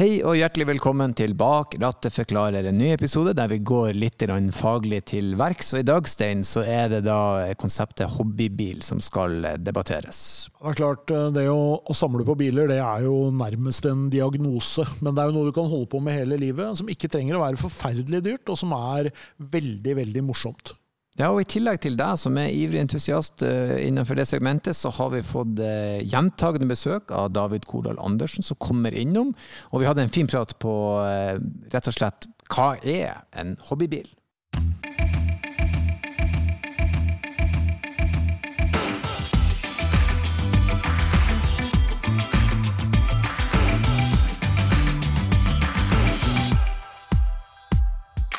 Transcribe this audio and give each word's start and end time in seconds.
Hei 0.00 0.22
og 0.24 0.32
hjertelig 0.32 0.64
velkommen 0.64 1.12
til 1.12 1.34
Bak 1.36 1.74
rattet 1.82 2.14
forklarer, 2.14 2.64
en 2.70 2.78
ny 2.80 2.86
episode 2.94 3.34
der 3.36 3.50
vi 3.50 3.58
går 3.68 3.98
litt 4.00 4.22
faglig 4.56 5.02
til 5.10 5.34
verks. 5.36 5.74
Og 5.74 5.82
i 5.82 5.84
dag, 5.84 6.08
Stein, 6.08 6.40
så 6.40 6.62
er 6.64 6.88
det 6.88 7.02
da 7.04 7.52
konseptet 7.60 8.08
hobbybil 8.08 8.80
som 8.80 8.96
skal 8.96 9.44
debatteres. 9.60 10.48
Det 10.56 10.72
er 10.72 10.78
klart, 10.80 11.12
eh, 11.12 11.28
det 11.36 11.44
å, 11.52 11.84
å, 11.84 11.92
samle 11.92 12.24
på 12.24 12.38
biler 12.40 12.72
det 12.72 12.80
er 12.80 13.04
jo 13.04 13.28
nærmest 13.28 13.84
en 13.92 14.08
diagnose. 14.08 14.88
Men 15.04 15.12
det 15.12 15.20
er 15.20 15.28
jo 15.28 15.36
noe 15.36 15.52
du 15.52 15.56
kan 15.60 15.68
holde 15.68 15.92
på 15.92 16.00
med 16.00 16.16
hele 16.16 16.40
livet, 16.40 16.80
som 16.80 16.88
ikke 16.88 17.12
trenger 17.12 17.36
å 17.36 17.44
være 17.44 17.60
forferdelig 17.60 18.24
dyrt, 18.24 18.48
og 18.48 18.56
som 18.56 18.72
er 18.80 19.12
veldig, 19.52 19.98
veldig 20.00 20.24
morsomt. 20.32 20.78
Ja, 21.18 21.32
og 21.32 21.40
I 21.42 21.48
tillegg 21.50 21.80
til 21.82 21.96
deg 21.98 22.18
som 22.22 22.38
er 22.38 22.52
ivrig 22.54 22.80
entusiast 22.84 23.42
uh, 23.42 23.74
innenfor 23.82 24.16
det 24.16 24.28
segmentet, 24.30 24.78
så 24.78 24.92
har 24.94 25.10
vi 25.12 25.24
fått 25.26 25.58
uh, 25.58 25.98
gjentagende 26.06 26.70
besøk 26.70 27.10
av 27.10 27.32
David 27.34 27.66
Kordal 27.68 27.98
Andersen, 28.00 28.46
som 28.46 28.58
kommer 28.62 28.94
innom. 28.94 29.34
Og 29.74 29.82
vi 29.82 29.90
hadde 29.90 30.06
en 30.06 30.14
fin 30.14 30.30
prat 30.30 30.54
på 30.62 30.74
uh, 31.02 31.34
rett 31.74 31.90
og 31.90 31.96
slett 31.98 32.30
hva 32.50 32.72
er 32.82 33.20
en 33.38 33.56
hobbybil? 33.68 34.06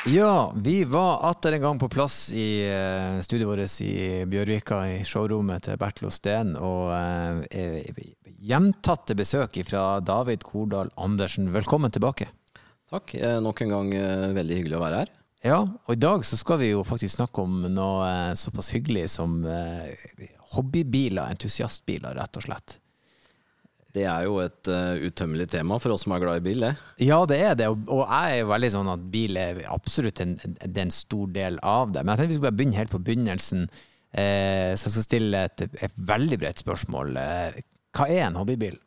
Ja, 0.06 0.54
vi 0.56 0.84
var 0.84 1.30
atter 1.30 1.52
en 1.52 1.62
gang 1.62 1.80
på 1.80 1.90
plass 1.90 2.32
i 2.34 2.66
uh, 2.66 3.22
studioet 3.22 3.60
vårt 3.60 3.82
i 3.86 4.26
Bjørvika, 4.26 4.80
i 4.90 5.04
showrommet 5.06 5.68
til 5.68 5.78
Bertil 5.78 6.08
Osten. 6.10 6.56
Og 6.58 6.90
uh, 6.90 8.00
gjentatte 8.42 9.14
besøk 9.14 9.60
fra 9.68 10.00
David 10.02 10.42
Kordal 10.48 10.90
Andersen. 10.98 11.52
Velkommen 11.54 11.94
tilbake. 11.94 12.32
Takk. 12.90 13.14
Eh, 13.14 13.38
nok 13.46 13.62
en 13.62 13.76
gang 13.76 13.94
eh, 13.96 14.26
veldig 14.34 14.58
hyggelig 14.58 14.80
å 14.80 14.82
være 14.82 15.04
her. 15.04 15.14
Ja, 15.46 15.60
og 15.62 15.94
i 15.94 16.02
dag 16.02 16.26
så 16.26 16.36
skal 16.36 16.64
vi 16.64 16.74
jo 16.74 16.82
faktisk 16.84 17.20
snakke 17.20 17.46
om 17.46 17.62
noe 17.70 18.34
såpass 18.36 18.74
hyggelig 18.74 19.06
som 19.14 19.40
hobbybiler, 20.58 21.30
entusiastbiler, 21.30 22.18
rett 22.18 22.42
og 22.42 22.50
slett. 22.50 22.81
Det 23.92 24.06
er 24.08 24.24
jo 24.24 24.38
et 24.40 24.70
uh, 24.72 24.96
utømmelig 25.04 25.50
tema 25.52 25.76
for 25.84 25.92
oss 25.92 26.06
som 26.06 26.14
er 26.16 26.24
glad 26.24 26.40
i 26.40 26.46
bil, 26.46 26.64
det. 26.64 26.74
Ja, 27.04 27.22
det 27.28 27.40
er 27.44 27.56
det, 27.60 27.68
og, 27.74 27.88
og 27.92 28.06
jeg 28.06 28.40
er 28.40 28.52
veldig 28.52 28.72
sånn 28.78 28.92
at 28.94 29.08
bil 29.12 29.40
er 29.40 29.64
absolutt 29.68 30.22
en, 30.24 30.38
en, 30.48 30.58
en 30.86 30.94
stor 30.96 31.32
del 31.36 31.60
av 31.60 31.92
det. 31.92 32.06
Men 32.06 32.14
jeg 32.14 32.22
tenkte 32.22 32.32
vi 32.32 32.38
skulle 32.40 32.52
bare 32.52 32.60
begynne 32.62 32.80
helt 32.80 32.94
på 32.94 33.02
begynnelsen. 33.04 33.66
Eh, 34.12 34.76
så 34.76 34.90
jeg 34.90 34.96
skal 34.96 35.06
stille 35.06 35.42
et, 35.48 35.66
et 35.88 36.00
veldig 36.12 36.40
bredt 36.42 36.64
spørsmål. 36.64 37.16
Eh, 37.20 37.60
hva 37.96 38.08
er 38.12 38.26
en 38.28 38.40
hobbybil? 38.40 38.78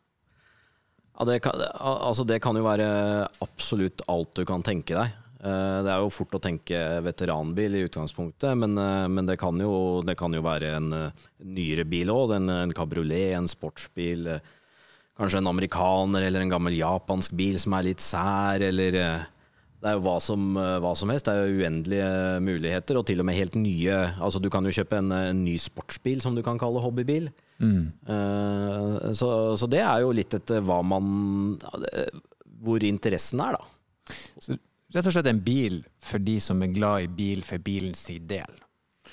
Ja, 1.15 1.25
det, 1.29 1.39
kan, 1.45 1.61
altså 1.79 2.25
det 2.27 2.41
kan 2.43 2.57
jo 2.57 2.65
være 2.65 2.87
absolutt 3.43 4.03
alt 4.11 4.35
du 4.37 4.43
kan 4.47 4.65
tenke 4.65 4.97
deg. 4.97 5.15
Eh, 5.45 5.77
det 5.85 5.93
er 5.93 6.03
jo 6.03 6.13
fort 6.13 6.37
å 6.37 6.43
tenke 6.43 6.81
veteranbil 7.05 7.79
i 7.79 7.85
utgangspunktet, 7.87 8.53
men, 8.59 8.77
men 9.13 9.29
det, 9.29 9.39
kan 9.41 9.57
jo, 9.61 10.03
det, 10.05 10.17
kan 10.19 10.35
jo, 10.35 10.43
være 10.45 10.75
en, 10.77 10.91
en 10.93 11.55
nyere 11.57 11.87
bil 11.89 12.13
òg. 12.13 12.35
En, 12.37 12.51
en 12.59 12.75
kabriolet, 12.75 13.33
en 13.39 13.49
sportsbil 13.49 14.29
kanskje 15.15 15.39
en 15.39 15.51
amerikaner 15.51 16.25
eller 16.27 16.43
en 16.43 16.51
gammel 16.51 16.75
japansk 16.77 17.35
bil 17.37 17.57
som 17.61 17.75
er 17.77 17.87
litt 17.89 18.03
sær, 18.03 18.63
eller 18.63 18.99
eh, 18.99 19.31
Det 19.85 19.91
er 19.91 19.97
jo 19.99 20.05
hva 20.07 20.15
som, 20.23 20.45
eh, 20.57 20.77
hva 20.81 20.95
som 20.97 21.11
helst. 21.13 21.27
Det 21.27 21.33
er 21.35 21.45
jo 21.45 21.61
uendelige 21.61 22.11
muligheter, 22.41 22.97
og 22.97 23.05
til 23.05 23.21
og 23.21 23.27
med 23.27 23.37
helt 23.37 23.55
nye. 23.59 23.97
Altså, 24.17 24.41
du 24.41 24.49
kan 24.49 24.65
jo 24.65 24.73
kjøpe 24.73 24.97
en, 24.97 25.11
en 25.13 25.43
ny 25.45 25.57
sportsbil 25.61 26.23
som 26.23 26.35
du 26.35 26.41
kan 26.43 26.59
kalle 26.59 26.81
hobbybil. 26.81 27.29
Mm. 27.61 27.91
Uh, 28.03 29.13
så, 29.15 29.29
så, 29.55 29.69
det 29.71 29.79
er 29.79 30.01
jo 30.03 30.09
litt 30.11 30.33
etter 30.35 30.59
hva 30.59 30.81
man 30.83 31.05
Hvor 32.65 32.83
interessen 32.83 33.39
er, 33.39 33.55
da. 33.55 34.15
Så 34.43 34.57
rett 34.95 35.07
og 35.07 35.15
slett 35.15 35.29
en 35.31 35.39
bil 35.43 35.79
for 36.03 36.23
de 36.23 36.35
som 36.43 36.59
er 36.63 36.73
glad 36.75 37.05
i 37.05 37.11
bil 37.11 37.45
for 37.47 37.63
bilens 37.63 38.03
del. 38.07 38.59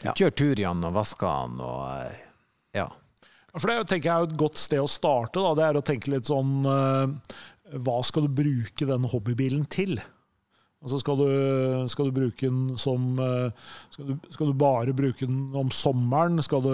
Ja. 0.02 0.14
Kjør 0.16 0.34
tur 0.34 0.54
i 0.56 0.64
den 0.64 0.82
og 0.88 0.96
vasker 0.96 1.46
den 1.46 1.62
og 1.62 2.74
ja. 2.74 2.88
For 3.58 3.68
Det 3.68 3.90
tenker 3.90 4.08
jeg 4.08 4.14
er 4.16 4.30
et 4.30 4.40
godt 4.40 4.60
sted 4.60 4.80
å 4.80 4.88
starte. 4.90 5.40
Da. 5.40 5.52
Det 5.58 5.66
er 5.66 5.78
å 5.78 5.84
tenke 5.84 6.12
litt 6.12 6.30
sånn 6.30 6.64
uh, 6.64 7.04
Hva 7.84 8.00
skal 8.06 8.26
du 8.26 8.36
bruke 8.42 8.88
den 8.88 9.08
hobbybilen 9.12 9.66
til? 9.72 9.98
Altså 10.82 10.98
skal 10.98 11.20
du, 11.20 11.26
skal 11.92 12.08
du 12.08 12.14
bruke 12.16 12.48
den 12.48 12.78
som 12.80 13.20
uh, 13.20 13.52
skal 13.92 14.08
du, 14.08 14.14
skal 14.34 14.48
du, 14.50 14.54
bare 14.58 14.94
bruke 14.98 15.28
den 15.28 15.52
om 15.54 15.68
sommeren? 15.70 16.42
Skal 16.42 16.64
du 16.64 16.72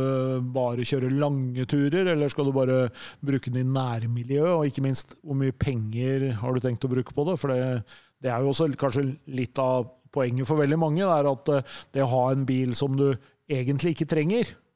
bare 0.54 0.86
kjøre 0.88 1.10
lange 1.12 1.66
turer, 1.68 2.14
eller 2.14 2.32
skal 2.32 2.48
du 2.48 2.54
bare 2.56 2.78
bruke 3.20 3.52
den 3.52 3.66
i 3.66 3.74
nærmiljøet? 3.74 4.54
Og 4.54 4.70
ikke 4.70 4.86
minst, 4.86 5.18
hvor 5.20 5.36
mye 5.36 5.52
penger 5.52 6.30
har 6.40 6.54
du 6.54 6.64
tenkt 6.64 6.86
å 6.88 6.92
bruke 6.94 7.12
på 7.12 7.26
det? 7.28 7.36
For 7.42 7.52
det, 7.52 7.98
det 8.24 8.32
er 8.32 8.40
jo 8.40 8.54
også 8.54 8.70
kanskje 8.80 9.10
litt 9.28 9.60
av 9.60 9.90
poenget 10.14 10.48
for 10.48 10.62
veldig 10.62 10.80
mange. 10.80 11.02
Det 11.02 11.18
er 11.18 11.30
at 11.34 11.52
uh, 11.58 11.76
det 11.92 12.06
å 12.06 12.14
ha 12.14 12.24
en 12.32 12.48
bil 12.48 12.72
som 12.78 12.96
du 12.96 13.10
egentlig 13.50 13.96
ikke 13.96 14.08
trenger, 14.08 14.54
Eh, 14.54 14.67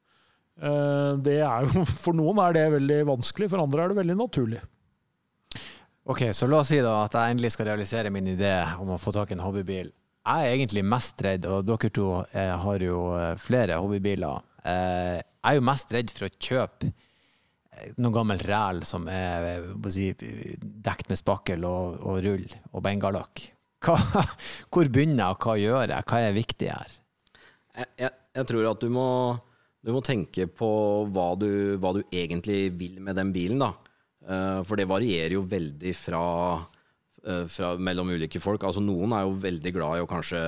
det 0.63 1.39
er 1.43 1.67
jo, 1.67 1.83
for 2.05 2.15
noen 2.15 2.39
er 2.45 2.59
det 2.59 2.67
veldig 2.77 3.01
vanskelig, 3.09 3.51
for 3.51 3.65
andre 3.65 3.85
er 3.85 3.93
det 3.93 3.99
veldig 4.03 4.19
naturlig. 4.21 4.63
Ok, 6.13 6.25
så 6.35 6.49
la 6.51 6.61
oss 6.63 6.71
si 6.73 6.81
da 6.83 6.97
at 7.05 7.15
jeg 7.15 7.35
endelig 7.35 7.53
skal 7.55 7.69
realisere 7.71 8.11
min 8.15 8.33
idé 8.33 8.57
om 8.83 8.91
å 8.91 8.99
få 8.99 9.15
tak 9.15 9.31
i 9.31 9.37
en 9.37 9.45
hobbybil. 9.45 9.93
Jeg 10.23 10.47
er 10.47 10.55
egentlig 10.55 10.83
mest 10.87 11.23
redd, 11.23 11.47
og 11.51 11.67
dere 11.67 11.91
to 11.95 12.09
eh, 12.31 12.55
har 12.65 12.83
jo 12.83 13.05
eh, 13.19 13.35
flere 13.43 13.79
hobbybiler. 13.83 14.43
Jeg 14.63 15.23
er 15.51 15.57
jo 15.59 15.65
mest 15.67 15.91
redd 15.91 16.13
for 16.15 16.29
å 16.29 16.35
kjøpe 16.39 16.93
noe 17.99 18.15
gammel 18.15 18.43
ræl 18.47 18.83
som 18.87 19.09
er 19.11 19.65
si, 19.91 20.11
dekt 20.15 21.09
med 21.11 21.19
spakkel 21.19 21.65
og, 21.67 21.99
og 22.07 22.21
rull 22.27 22.45
og 22.71 22.85
bengalakk. 22.85 23.47
hvor 24.73 24.91
begynner 24.93 25.25
jeg, 25.25 25.35
og 25.35 25.47
hva 25.47 25.57
gjør 25.59 25.95
jeg? 25.95 26.09
Hva 26.11 26.21
er 26.23 26.37
viktig 26.37 26.69
her? 26.71 26.93
Jeg, 27.73 27.89
jeg, 28.05 28.15
jeg 28.39 28.49
tror 28.53 28.69
at 28.71 28.85
du 28.85 28.93
må 28.93 29.09
du 29.83 29.91
må 29.95 30.03
tenke 30.05 30.47
på 30.47 30.69
hva 31.11 31.33
du, 31.39 31.79
hva 31.83 31.95
du, 31.97 32.05
egentlig 32.15 32.71
vil 32.79 33.01
med 33.03 33.19
den 33.19 33.33
bilen, 33.35 33.63
da. 33.63 33.73
Eh, 34.23 34.61
for 34.67 34.79
det 34.79 34.87
varierer 34.91 35.35
jo 35.35 35.47
veldig 35.51 35.95
fra, 35.99 36.27
eh, 37.27 37.47
fra, 37.51 37.75
mellom 37.79 38.13
ulike 38.15 38.41
folk. 38.43 38.63
Altså 38.63 38.83
Noen 38.85 39.15
er 39.17 39.27
jo 39.27 39.41
veldig 39.43 39.73
glad 39.75 39.99
i 39.99 40.05
å 40.05 40.11
kanskje 40.11 40.45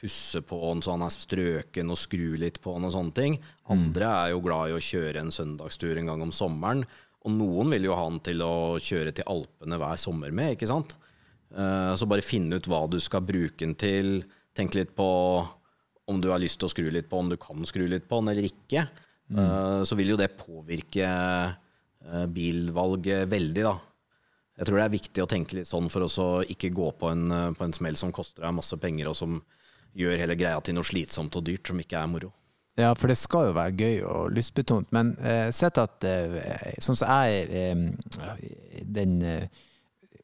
pusse 0.00 0.40
på 0.40 0.56
den 0.62 0.80
så 0.80 0.94
han 0.94 1.04
er 1.04 1.12
strøken, 1.12 1.92
og 1.92 2.00
skru 2.00 2.38
litt 2.40 2.56
på 2.64 2.72
den 2.78 2.88
og 2.88 2.94
sånne 2.96 3.16
ting. 3.16 3.36
Mm. 3.36 3.76
Andre 3.76 4.10
er 4.14 4.32
jo 4.32 4.42
glad 4.46 4.70
i 4.70 4.78
å 4.78 4.82
kjøre 4.84 5.26
en 5.26 5.34
søndagstur 5.34 6.00
en 6.00 6.12
gang 6.14 6.24
om 6.24 6.32
sommeren. 6.32 6.86
Og 7.20 7.36
noen 7.36 7.74
vil 7.74 7.90
jo 7.90 7.96
ha 7.98 8.08
den 8.08 8.20
til 8.24 8.40
å 8.40 8.80
kjøre 8.80 9.12
til 9.12 9.28
Alpene 9.28 9.76
hver 9.76 10.00
sommer 10.00 10.32
med, 10.32 10.56
ikke 10.56 10.70
sant. 10.70 10.96
Eh, 11.52 11.92
så 12.00 12.08
bare 12.08 12.24
finne 12.24 12.56
ut 12.56 12.68
hva 12.70 12.86
du 12.88 12.96
skal 13.02 13.26
bruke 13.28 13.60
den 13.60 13.76
til. 13.76 14.22
Tenk 14.56 14.72
litt 14.78 14.96
på 14.96 15.10
om 16.10 16.20
du 16.22 16.30
har 16.32 16.42
lyst 16.42 16.60
til 16.60 16.68
å 16.68 16.72
skru 16.72 16.90
litt 16.92 17.08
på, 17.10 17.20
om 17.22 17.30
du 17.30 17.38
kan 17.40 17.66
skru 17.68 17.86
litt 17.88 18.08
på 18.10 18.20
den 18.20 18.32
eller 18.32 18.48
ikke, 18.48 18.84
mm. 19.30 19.38
uh, 19.38 19.80
så 19.86 19.98
vil 19.98 20.12
jo 20.14 20.18
det 20.20 20.32
påvirke 20.38 21.06
uh, 21.06 22.26
bilvalget 22.30 23.30
veldig, 23.30 23.64
da. 23.66 23.76
Jeg 24.60 24.68
tror 24.68 24.76
det 24.76 24.84
er 24.84 24.92
viktig 24.98 25.22
å 25.24 25.30
tenke 25.30 25.56
litt 25.56 25.70
sånn 25.70 25.88
for 25.88 26.04
å 26.04 26.26
ikke 26.44 26.72
gå 26.76 26.90
på 27.00 27.12
en, 27.14 27.24
uh, 27.32 27.46
på 27.56 27.64
en 27.64 27.76
smell 27.76 27.96
som 28.00 28.12
koster 28.14 28.44
deg 28.44 28.58
masse 28.58 28.76
penger, 28.82 29.12
og 29.12 29.18
som 29.18 29.40
gjør 29.96 30.20
hele 30.20 30.36
greia 30.38 30.60
til 30.62 30.76
noe 30.76 30.86
slitsomt 30.86 31.38
og 31.38 31.46
dyrt 31.46 31.70
som 31.70 31.80
ikke 31.82 31.98
er 31.98 32.10
moro. 32.10 32.34
Ja, 32.78 32.92
for 32.94 33.10
det 33.10 33.18
skal 33.18 33.50
jo 33.50 33.56
være 33.56 33.74
gøy 33.76 33.96
og 34.06 34.34
lystbetont, 34.34 34.92
men 34.94 35.12
eh, 35.26 35.48
sett 35.54 35.78
at 35.80 36.04
eh, 36.06 36.76
sånn 36.80 36.96
som 36.96 37.10
jeg 37.10 37.48
eh, 37.50 38.84
den 38.86 39.18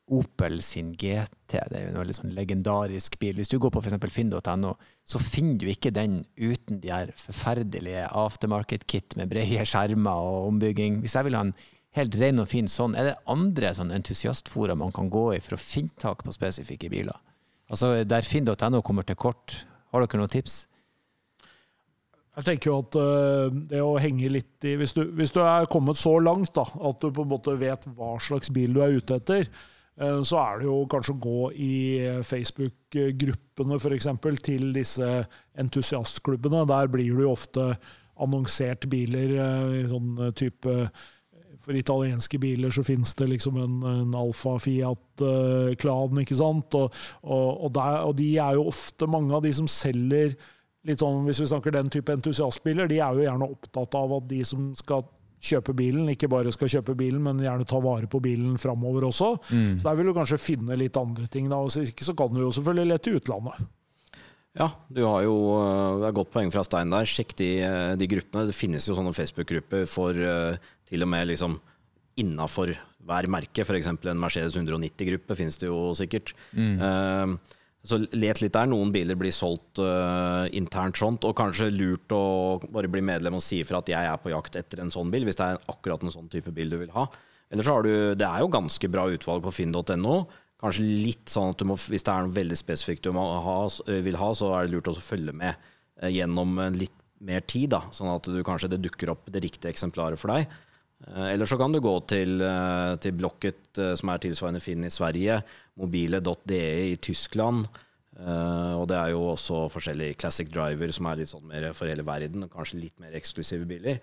Opel 0.06 0.61
sin 0.62 0.93
GT. 0.94 1.50
Det 1.50 1.75
er 1.75 1.89
jo 1.89 1.91
en 1.91 1.99
veldig 1.99 2.15
sånn 2.15 2.34
legendarisk 2.37 3.17
bil. 3.19 3.34
Hvis 3.41 3.50
du 3.50 3.56
går 3.59 3.72
på 3.75 3.81
f.eks. 3.83 3.97
finn.no, 4.15 4.77
så 5.03 5.19
finner 5.22 5.59
du 5.59 5.67
ikke 5.72 5.91
den 5.94 6.21
uten 6.39 6.78
de 6.83 6.93
her 6.94 7.11
forferdelige 7.19 8.05
aftermarket-kit 8.15 9.16
med 9.19 9.33
brede 9.33 9.66
skjermer 9.66 10.22
og 10.28 10.53
ombygging. 10.53 11.00
Hvis 11.03 11.19
jeg 11.19 11.27
vil 11.27 11.39
ha 11.39 11.43
en 11.49 11.56
helt 11.99 12.21
ren 12.22 12.45
og 12.45 12.49
fin 12.53 12.71
sånn, 12.71 12.95
er 12.95 13.11
det 13.11 13.19
andre 13.34 13.75
sånn 13.75 13.91
entusiastfora 13.99 14.78
man 14.78 14.95
kan 14.95 15.11
gå 15.11 15.27
i 15.34 15.43
for 15.43 15.59
å 15.59 15.61
finne 15.61 15.98
tak 15.98 16.22
på 16.22 16.39
spesifikke 16.39 16.92
biler? 16.92 17.19
Altså 17.66 17.97
Der 18.07 18.22
finn.no 18.22 18.84
kommer 18.86 19.03
til 19.03 19.19
kort, 19.19 19.59
har 19.91 20.07
dere 20.07 20.22
noen 20.22 20.30
tips? 20.30 20.66
Jeg 22.36 22.45
tenker 22.47 22.69
jo 22.69 22.80
at 22.84 22.97
uh, 23.01 23.63
det 23.72 23.80
å 23.83 23.97
henge 23.98 24.28
litt 24.28 24.66
i 24.69 24.77
hvis 24.78 24.92
du, 24.95 25.07
hvis 25.16 25.33
du, 25.34 25.41
er 25.42 25.66
kommet 25.72 25.98
så 25.98 26.19
langt 26.21 26.53
da, 26.54 26.63
at 26.63 27.01
du 27.01 27.09
på 27.10 27.25
en 27.25 27.33
måte 27.33 27.57
vet 27.59 27.89
hva 27.97 28.19
slags 28.22 28.53
bil 28.53 28.77
du 28.77 28.84
er 28.84 29.01
ute 29.01 29.16
etter, 29.16 29.48
Eh, 29.48 29.76
så 29.97 30.37
er 30.43 30.59
det 30.60 30.66
jo 30.66 30.81
kanskje 30.93 31.15
å 31.15 31.21
gå 31.25 31.43
i 31.57 31.75
Facebook-gruppene 32.28 33.78
f.eks. 33.81 34.09
til 34.45 34.66
disse 34.77 35.09
entusiastklubbene. 35.57 36.66
Der 36.69 36.91
blir 36.93 37.15
det 37.16 37.25
jo 37.25 37.33
ofte 37.33 37.71
annonsert 38.21 38.84
biler 38.93 39.33
eh, 39.41 39.77
i 39.81 39.84
sånn 39.89 40.19
type 40.37 40.75
for 41.66 41.75
italienske 41.75 42.39
biler 42.39 42.71
så 42.71 42.84
finnes 42.87 43.10
det 43.19 43.27
liksom 43.33 43.57
en, 43.59 43.78
en 43.91 44.13
Alfa 44.15 44.54
Fiat-klan, 44.63 46.21
ikke 46.22 46.39
sant. 46.39 46.77
Og, 46.78 47.01
og, 47.25 47.49
og, 47.66 47.72
der, 47.75 47.97
og, 48.07 48.15
de 48.21 48.28
er 48.39 48.54
jo 48.59 48.69
ofte 48.71 49.09
mange 49.10 49.34
av 49.34 49.42
de 49.42 49.51
som 49.57 49.66
selger 49.71 50.37
litt 50.87 51.03
sånn, 51.03 51.25
Hvis 51.27 51.41
vi 51.42 51.49
snakker 51.51 51.75
den 51.75 51.91
type 51.91 52.15
entusiastbiler, 52.15 52.87
de 52.87 53.01
er 53.03 53.16
jo 53.16 53.25
gjerne 53.25 53.49
opptatt 53.51 53.97
av 53.99 54.13
at 54.21 54.28
de 54.31 54.45
som 54.47 54.69
skal 54.78 55.03
kjøpe 55.42 55.74
bilen. 55.77 56.09
Ikke 56.12 56.30
bare 56.33 56.53
skal 56.54 56.71
kjøpe 56.78 56.97
bilen, 56.98 57.22
men 57.24 57.42
gjerne 57.44 57.66
ta 57.68 57.80
vare 57.83 58.09
på 58.10 58.21
bilen 58.24 58.56
framover 58.60 59.09
også. 59.09 59.33
Så 59.48 59.83
der 59.84 59.98
vil 59.98 60.10
du 60.10 60.15
kanskje 60.16 60.41
finne 60.41 60.78
litt 60.78 60.97
andre 60.97 61.27
ting. 61.30 61.50
Da. 61.53 61.60
Hvis 61.62 61.78
så 61.78 61.86
ikke 61.86 62.09
så 62.09 62.16
kan 62.18 62.33
du 62.34 62.42
jo 62.44 62.53
selvfølgelig 62.54 62.92
lete 62.94 63.12
i 63.12 63.21
utlandet. 63.21 63.66
Ja, 64.56 64.71
du 64.88 65.03
har 65.04 65.21
jo 65.27 65.36
øh, 65.60 66.00
det 66.00 66.09
er 66.09 66.16
godt 66.16 66.33
poeng 66.33 66.50
fra 66.53 66.65
Stein 66.65 66.92
der. 66.92 67.09
Sjekk 67.09 67.34
de, 67.36 67.50
øh, 67.66 67.92
de 68.00 68.09
gruppene. 68.09 68.47
Det 68.48 68.56
finnes 68.56 68.88
jo 68.88 68.97
sånne 68.97 69.12
Facebook-grupper 69.16 69.84
for 69.91 70.16
øh, 70.16 70.56
til 70.88 71.04
og 71.04 71.10
med 71.12 71.28
liksom 71.28 71.59
innafor 72.16 72.72
hver 73.06 73.28
merke. 73.30 73.66
F.eks. 73.66 73.91
en 73.92 74.22
Mercedes 74.22 74.56
190-gruppe 74.56 75.36
finnes 75.36 75.60
det 75.60 75.68
jo 75.68 75.92
sikkert. 75.98 76.32
Eh, 76.56 77.36
så 77.86 77.98
let 78.18 78.41
litt 78.42 78.54
der. 78.56 78.68
Noen 78.71 78.91
biler 78.94 79.18
blir 79.18 79.34
solgt 79.34 79.80
uh, 79.83 80.47
internt 80.56 80.98
sånt, 81.00 81.27
og 81.27 81.36
kanskje 81.38 81.71
lurt 81.72 82.12
å 82.15 82.59
bare 82.65 82.91
bli 82.91 83.03
medlem 83.04 83.38
og 83.38 83.44
si 83.44 83.60
ifra 83.62 83.80
at 83.83 83.92
jeg 83.92 84.10
er 84.10 84.18
på 84.22 84.33
jakt 84.33 84.59
etter 84.59 84.83
en 84.83 84.92
sånn 84.92 85.12
bil, 85.12 85.27
hvis 85.28 85.38
det 85.38 85.47
er 85.47 85.62
akkurat 85.72 86.03
en 86.03 86.15
sånn 86.15 86.30
type 86.33 86.53
bil 86.54 86.72
du 86.72 86.80
vil 86.83 86.92
ha. 86.97 87.06
Eller 87.53 87.62
så 87.62 87.77
har 87.77 87.86
du 87.86 87.92
Det 88.18 88.27
er 88.27 88.42
jo 88.42 88.50
ganske 88.50 88.91
bra 88.91 89.06
utvalg 89.12 89.44
på 89.44 89.54
finn.no. 89.60 90.16
Kanskje 90.59 90.84
litt 90.84 91.30
sånn 91.30 91.53
at 91.53 91.62
må, 91.68 91.77
hvis 91.77 92.04
det 92.06 92.12
er 92.12 92.27
noe 92.27 92.34
veldig 92.34 92.59
spesifikt 92.59 93.06
du 93.06 93.12
ha, 93.15 93.56
øh, 93.68 93.98
vil 94.03 94.18
ha, 94.18 94.30
så 94.34 94.54
er 94.56 94.66
det 94.66 94.74
lurt 94.74 94.89
å 94.91 94.97
følge 94.97 95.34
med 95.36 95.53
eh, 96.00 96.10
gjennom 96.16 96.56
litt 96.74 96.94
mer 97.27 97.44
tid, 97.48 97.71
da, 97.72 97.84
sånn 97.97 98.10
at 98.12 98.27
du 98.28 98.41
kanskje 98.44 98.71
det 98.72 98.82
dukker 98.84 99.12
opp 99.12 99.28
det 99.32 99.44
riktige 99.44 99.71
eksemplaret 99.72 100.21
for 100.21 100.32
deg. 100.32 100.50
Eh, 101.04 101.33
Eller 101.34 101.45
så 101.45 101.59
kan 101.59 101.72
du 101.72 101.81
gå 101.81 101.95
til, 102.09 102.41
eh, 102.41 102.97
til 102.97 103.13
Blocket, 103.13 103.78
eh, 103.78 103.95
som 103.95 104.09
er 104.09 104.19
tilsvarende 104.19 104.63
Finn 104.63 104.84
i 104.84 104.91
Sverige, 104.91 105.43
mobile.de 105.77 106.93
i 106.93 106.97
Tyskland. 106.97 107.66
Og 108.16 108.89
det 108.89 108.97
er 108.97 109.10
jo 109.13 109.34
også 109.34 109.66
forskjellige 109.69 110.16
Classic 110.16 110.48
Driver, 110.48 110.91
som 110.91 111.04
er 111.04 111.16
litt 111.16 111.28
sånn 111.28 111.45
mer 111.45 111.75
for 111.75 111.84
hele 111.87 112.03
verden, 112.03 112.45
og 112.45 112.51
kanskje 112.51 112.81
litt 112.81 112.98
mer 112.98 113.13
eksklusive 113.13 113.66
biler. 113.69 114.01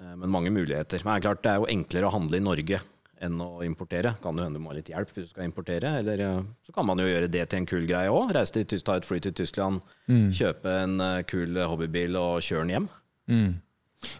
Men 0.00 0.30
mange 0.30 0.48
muligheter. 0.48 1.04
Men 1.04 1.20
det 1.20 1.26
er 1.26 1.28
klart 1.28 1.42
det 1.42 1.50
er 1.52 1.58
jo 1.60 1.66
enklere 1.68 2.08
å 2.08 2.12
handle 2.14 2.38
i 2.38 2.40
Norge 2.40 2.80
enn 3.20 3.36
å 3.36 3.60
importere. 3.62 4.14
Kan 4.22 4.38
jo 4.38 4.44
hende 4.44 4.56
du 4.56 4.64
må 4.64 4.72
ha 4.72 4.78
litt 4.78 4.88
hjelp 4.88 5.12
hvis 5.12 5.28
du 5.28 5.34
skal 5.34 5.44
importere. 5.44 5.98
Eller 5.98 6.16
så 6.64 6.72
kan 6.72 6.86
man 6.86 6.96
jo 6.96 7.04
gjøre 7.04 7.28
det 7.30 7.50
til 7.50 7.58
en 7.58 7.66
kul 7.66 7.84
greie 7.86 8.08
òg. 8.08 8.32
Reise 8.32 8.52
til 8.56 8.64
Tyskland, 8.64 8.86
ta 8.86 8.96
et 8.96 9.04
fly 9.04 9.20
til 9.20 9.32
Tyskland, 9.36 9.82
kjøpe 10.08 10.72
en 10.80 11.24
kul 11.28 11.60
hobbybil 11.68 12.16
og 12.16 12.40
kjøre 12.40 12.64
den 12.64 12.70
hjem. 12.72 12.88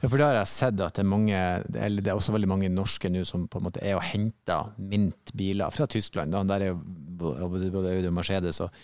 Ja, 0.03 0.09
for 0.09 0.21
da 0.21 0.31
har 0.31 0.41
jeg 0.41 0.53
sett 0.53 0.81
at 0.85 0.97
det 0.97 1.05
er 1.05 1.11
mange, 1.11 1.39
eller 1.75 2.05
det 2.05 2.11
er 2.13 2.19
også 2.19 2.35
veldig 2.35 2.51
mange 2.51 2.73
norske 2.73 3.11
nå 3.13 3.25
som 3.29 3.47
på 3.51 3.61
en 3.61 3.69
måte 3.69 3.83
er 3.85 3.99
og 3.99 4.05
henter 4.07 4.75
Mint-biler 4.79 5.75
fra 5.75 5.89
Tyskland. 5.91 6.35
Da. 6.35 6.43
Der 6.55 6.67
er 6.67 6.73
jo 6.73 6.81
både 7.21 8.13
Mercedes 8.15 8.61
og 8.65 8.75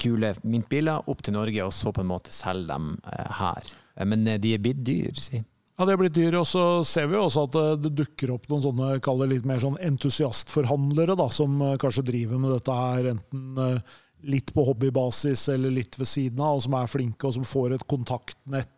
kule 0.00 0.34
Mint-biler 0.46 1.08
opp 1.10 1.24
til 1.24 1.34
Norge, 1.36 1.64
og 1.64 1.74
så 1.74 1.92
på 1.94 2.04
en 2.04 2.12
måte 2.12 2.34
selge 2.34 2.70
dem 2.70 2.94
eh, 3.10 3.34
her. 3.40 3.74
Eh, 3.96 4.06
Men 4.06 4.26
eh, 4.28 4.38
de 4.42 4.54
er 4.54 4.62
blitt 4.62 4.84
dyr, 4.86 5.18
si. 5.18 5.42
Ja, 5.74 5.88
det 5.88 5.96
er 5.96 5.98
blitt 6.04 6.14
dyr, 6.14 6.36
og 6.38 6.46
så 6.46 6.84
ser 6.86 7.08
vi 7.10 7.18
også 7.18 7.48
at 7.48 7.56
det 7.82 7.90
dukker 7.98 8.36
opp 8.36 8.46
noen 8.46 8.62
sånne, 8.62 8.92
kall 9.02 9.24
det 9.24 9.32
litt 9.32 9.48
mer 9.48 9.58
sånn 9.58 9.80
entusiastforhandlere, 9.82 11.16
da, 11.18 11.26
som 11.34 11.58
kanskje 11.82 12.04
driver 12.06 12.38
med 12.38 12.54
dette 12.54 12.76
her 12.78 13.08
enten 13.16 13.80
litt 14.24 14.54
på 14.54 14.64
hobbybasis 14.64 15.48
eller 15.52 15.74
litt 15.74 15.98
ved 15.98 16.08
siden 16.08 16.40
av, 16.40 16.58
og 16.58 16.64
som 16.64 16.76
er 16.78 16.90
flinke, 16.90 17.26
og 17.28 17.34
som 17.36 17.48
får 17.48 17.74
et 17.76 17.86
kontaktnett 17.90 18.70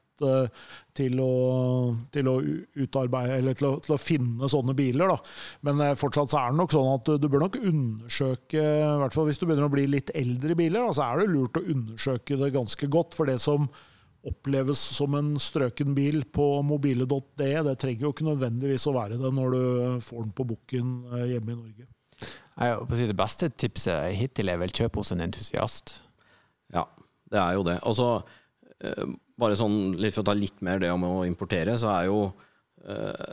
til 0.97 1.19
å, 1.23 1.33
til 2.15 2.31
å 2.31 2.37
utarbeide, 2.41 3.41
eller 3.41 3.59
til 3.59 3.69
å, 3.69 3.73
til 3.85 3.97
å 3.97 4.01
finne 4.01 4.49
sånne 4.51 4.77
biler. 4.79 5.13
Da. 5.13 5.19
Men 5.69 5.83
eh, 5.85 5.97
fortsatt 5.99 6.33
så 6.33 6.41
er 6.41 6.55
det 6.55 6.61
nok 6.61 6.77
sånn 6.77 6.93
at 6.95 7.11
du, 7.11 7.17
du 7.21 7.29
bør 7.33 7.47
nok 7.47 7.59
undersøke, 7.61 8.63
i 8.63 9.03
hvert 9.03 9.17
fall 9.17 9.29
hvis 9.29 9.43
du 9.43 9.47
begynner 9.49 9.69
å 9.69 9.75
bli 9.75 9.89
litt 9.91 10.15
eldre 10.17 10.57
biler, 10.59 10.87
da, 10.87 10.95
så 10.97 11.11
er 11.11 11.23
det 11.23 11.35
lurt 11.35 11.61
å 11.61 11.67
undersøke 11.75 12.41
det 12.41 12.55
ganske 12.57 12.91
godt. 12.93 13.19
For 13.19 13.29
det 13.29 13.39
som 13.45 13.69
oppleves 14.27 14.81
som 14.97 15.15
en 15.15 15.35
strøken 15.39 15.95
bil 15.95 16.25
på 16.35 16.47
mobile.de, 16.67 17.51
det 17.69 17.77
trenger 17.83 18.09
jo 18.09 18.15
ikke 18.15 18.27
nødvendigvis 18.27 18.89
å 18.91 18.97
være 18.97 19.21
det 19.21 19.31
når 19.35 19.55
du 19.55 20.01
får 20.07 20.25
den 20.25 20.33
på 20.37 20.49
bukken 20.55 20.97
eh, 21.13 21.29
hjemme 21.35 21.55
i 21.55 21.61
Norge. 21.61 21.93
Det 22.57 23.19
beste 23.19 23.51
tipset 23.53 24.17
hittil 24.17 24.49
er 24.49 24.59
vel 24.63 24.73
kjøp 24.73 24.97
hos 24.99 25.13
en 25.13 25.23
entusiast. 25.27 25.99
Ja, 26.73 26.87
det 27.31 27.41
er 27.43 27.59
jo 27.59 27.67
det. 27.67 27.77
Og 27.85 27.97
så, 27.99 28.09
eh, 28.81 29.05
bare 29.39 29.57
sånn, 29.59 29.97
litt 30.01 30.15
for 30.17 30.25
å 30.25 30.29
ta 30.31 30.37
litt 30.37 30.63
mer 30.65 30.81
det 30.83 30.93
om 30.95 31.05
å 31.05 31.25
importere, 31.29 31.75
så 31.81 31.91
er 31.93 32.07
jo 32.09 32.21
eh, 32.87 33.27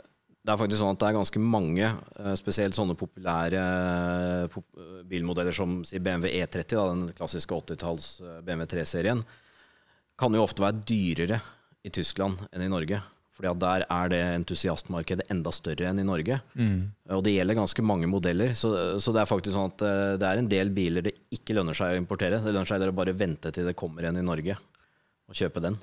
Det 0.44 0.52
er 0.52 0.58
faktisk 0.60 0.82
sånn 0.82 0.92
at 0.92 1.00
det 1.00 1.06
er 1.08 1.16
ganske 1.16 1.40
mange, 1.40 1.86
eh, 2.20 2.34
spesielt 2.36 2.76
sånne 2.76 2.96
populære 3.00 3.62
eh, 3.62 4.48
pop 4.52 4.66
bilmodeller 5.08 5.56
som 5.56 5.78
BMW 5.88 6.34
E30, 6.42 6.74
da, 6.76 6.84
den 6.90 7.06
klassiske 7.16 7.54
80-talls 7.56 8.10
eh, 8.20 8.42
BMW 8.44 8.68
3-serien, 8.74 9.24
kan 10.20 10.36
jo 10.36 10.44
ofte 10.44 10.62
være 10.62 10.82
dyrere 10.84 11.40
i 11.84 11.90
Tyskland 11.92 12.44
enn 12.52 12.66
i 12.66 12.70
Norge. 12.72 13.00
Fordi 13.34 13.48
at 13.50 13.58
der 13.58 13.82
er 13.90 14.10
det 14.12 14.20
entusiastmarkedet 14.36 15.24
enda 15.32 15.50
større 15.50 15.88
enn 15.90 15.98
i 15.98 16.04
Norge. 16.06 16.36
Og 17.16 17.24
det 17.26 17.32
gjelder 17.34 17.56
ganske 17.58 17.82
mange 17.82 18.06
modeller. 18.06 18.52
Så, 18.54 18.70
så 19.02 19.10
det 19.16 19.24
er 19.24 19.26
faktisk 19.32 19.56
sånn 19.56 19.72
at 19.72 19.82
eh, 19.82 20.12
det 20.22 20.28
er 20.28 20.38
en 20.44 20.50
del 20.52 20.70
biler 20.76 21.08
det 21.08 21.16
ikke 21.34 21.56
lønner 21.56 21.74
seg 21.74 21.96
å 21.96 21.98
importere. 21.98 22.38
Det 22.44 22.52
lønner 22.52 22.68
seg 22.68 22.76
heller 22.78 22.92
å 22.92 23.00
bare 23.00 23.16
vente 23.16 23.50
til 23.50 23.66
det 23.66 23.74
kommer 23.80 24.06
en 24.06 24.20
i 24.20 24.22
Norge, 24.28 24.54
og 25.26 25.34
kjøpe 25.40 25.64
den. 25.64 25.80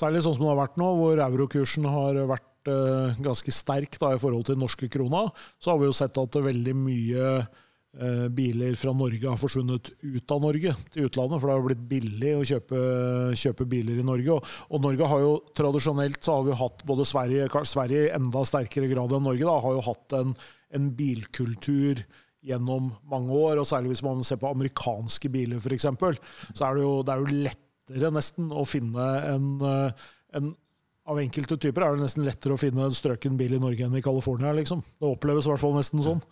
Særlig 0.00 0.22
sånn 0.24 0.36
som 0.36 0.46
det 0.46 0.52
har 0.52 0.62
vært 0.62 0.78
nå, 0.80 0.92
hvor 0.96 1.24
eurokursen 1.24 1.88
har 1.90 2.20
vært 2.30 2.70
eh, 2.70 3.18
ganske 3.24 3.54
sterk 3.54 3.98
da, 4.00 4.14
i 4.14 4.22
forhold 4.22 4.46
til 4.48 4.60
norske 4.60 4.88
krona, 4.92 5.26
så 5.58 5.72
har 5.72 5.80
vi 5.80 5.90
jo 5.90 5.96
sett 5.96 6.16
at 6.20 6.38
veldig 6.44 6.74
mye 6.78 7.26
eh, 7.40 8.28
biler 8.32 8.78
fra 8.78 8.94
Norge 8.96 9.26
har 9.26 9.40
forsvunnet 9.40 9.90
ut 9.98 10.34
av 10.36 10.46
Norge 10.46 10.76
til 10.94 11.10
utlandet, 11.10 11.36
for 11.42 11.50
det 11.50 11.58
har 11.58 11.66
blitt 11.66 11.84
billig 11.90 12.32
å 12.38 12.46
kjøpe, 12.52 12.80
kjøpe 13.42 13.68
biler 13.74 14.00
i 14.00 14.06
Norge. 14.06 14.38
Og, 14.38 14.56
og 14.70 14.86
Norge 14.86 15.10
har 15.12 15.26
jo 15.26 15.36
tradisjonelt 15.58 16.22
så 16.24 16.38
har 16.38 16.48
vi 16.48 16.58
hatt 16.62 16.86
både 16.88 17.08
Sverige, 17.10 17.50
Sverige 17.68 18.06
i 18.06 18.14
enda 18.16 18.46
sterkere 18.48 18.90
grad 18.94 19.16
enn 19.16 19.26
Norge, 19.26 19.46
da, 19.46 19.60
har 19.66 19.78
jo 19.78 19.86
hatt 19.90 20.20
en, 20.22 20.36
en 20.78 20.90
bilkultur 20.96 22.04
gjennom 22.46 22.94
mange 23.10 23.34
år, 23.36 23.58
og 23.60 23.66
særlig 23.68 23.92
hvis 23.92 24.06
man 24.06 24.22
ser 24.24 24.38
på 24.40 24.48
amerikanske 24.48 25.28
biler 25.32 25.60
f.eks., 25.60 25.90
så 26.54 26.70
er 26.70 26.78
det, 26.78 26.86
jo, 26.86 26.94
det 27.04 27.12
er 27.12 27.20
jo 27.26 27.42
lettere 27.90 28.14
nesten 28.14 28.50
å 28.54 28.66
finne 28.68 29.06
en, 29.28 29.46
eh, 29.66 30.10
en 30.38 30.52
av 31.10 31.18
enkelte 31.18 31.58
typer 31.58 31.82
er 31.82 31.96
det 31.96 32.04
nesten 32.04 32.26
lettere 32.26 32.54
å 32.54 32.60
finne 32.60 32.86
en 32.86 32.94
strøken 32.94 33.36
bil 33.38 33.56
i 33.56 33.62
Norge 33.62 33.86
enn 33.86 33.96
i 33.98 34.02
California. 34.04 34.52
Liksom. 34.54 34.82
Det 35.00 35.08
oppleves 35.08 35.46
i 35.46 35.50
hvert 35.50 35.62
fall 35.62 35.74
nesten 35.74 36.04
sånn. 36.04 36.22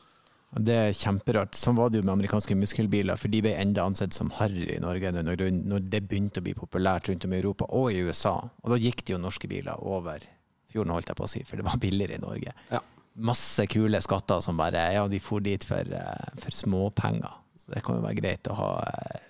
Det 0.49 0.75
er 0.75 0.95
kjemperart. 0.97 1.57
Sånn 1.59 1.77
var 1.77 1.91
det 1.91 2.01
jo 2.01 2.07
med 2.07 2.15
amerikanske 2.15 2.57
muskelbiler, 2.57 3.19
for 3.21 3.29
de 3.29 3.43
ble 3.45 3.53
enda 3.59 3.85
ansett 3.85 4.17
som 4.17 4.31
harry 4.39 4.69
i 4.73 4.81
Norge 4.81 5.11
når, 5.13 5.83
det 5.91 6.07
begynte 6.09 6.41
å 6.41 6.47
bli 6.47 6.55
populært 6.57 7.11
rundt 7.11 7.27
om 7.27 7.35
i 7.35 7.41
Europa 7.43 7.69
og 7.77 7.91
i 7.93 8.01
USA. 8.07 8.39
Og 8.63 8.73
da 8.73 8.79
gikk 8.81 9.05
det 9.05 9.13
jo 9.13 9.21
norske 9.21 9.51
biler 9.51 9.83
over 9.83 10.25
fjorden, 10.73 10.95
holdt 10.95 11.11
jeg 11.11 11.19
på 11.19 11.27
å 11.27 11.33
si, 11.35 11.43
for 11.49 11.61
det 11.61 11.67
var 11.69 11.83
billigere 11.83 12.17
i 12.17 12.23
Norge. 12.23 12.55
Ja. 12.73 12.81
Masse 13.29 13.67
kule 13.69 14.01
skatter 14.01 14.41
som 14.45 14.57
bare 14.57 14.93
Ja, 14.95 15.03
de 15.11 15.19
for 15.21 15.43
dit 15.43 15.65
for, 15.67 15.83
eh, 15.83 16.29
for 16.39 16.55
småpenger. 16.55 17.35
Så 17.59 17.75
det 17.75 17.83
kan 17.85 17.99
jo 17.99 18.07
være 18.07 18.21
greit 18.21 18.49
å 18.49 18.57
ha 18.57 18.71
eh, 18.87 19.21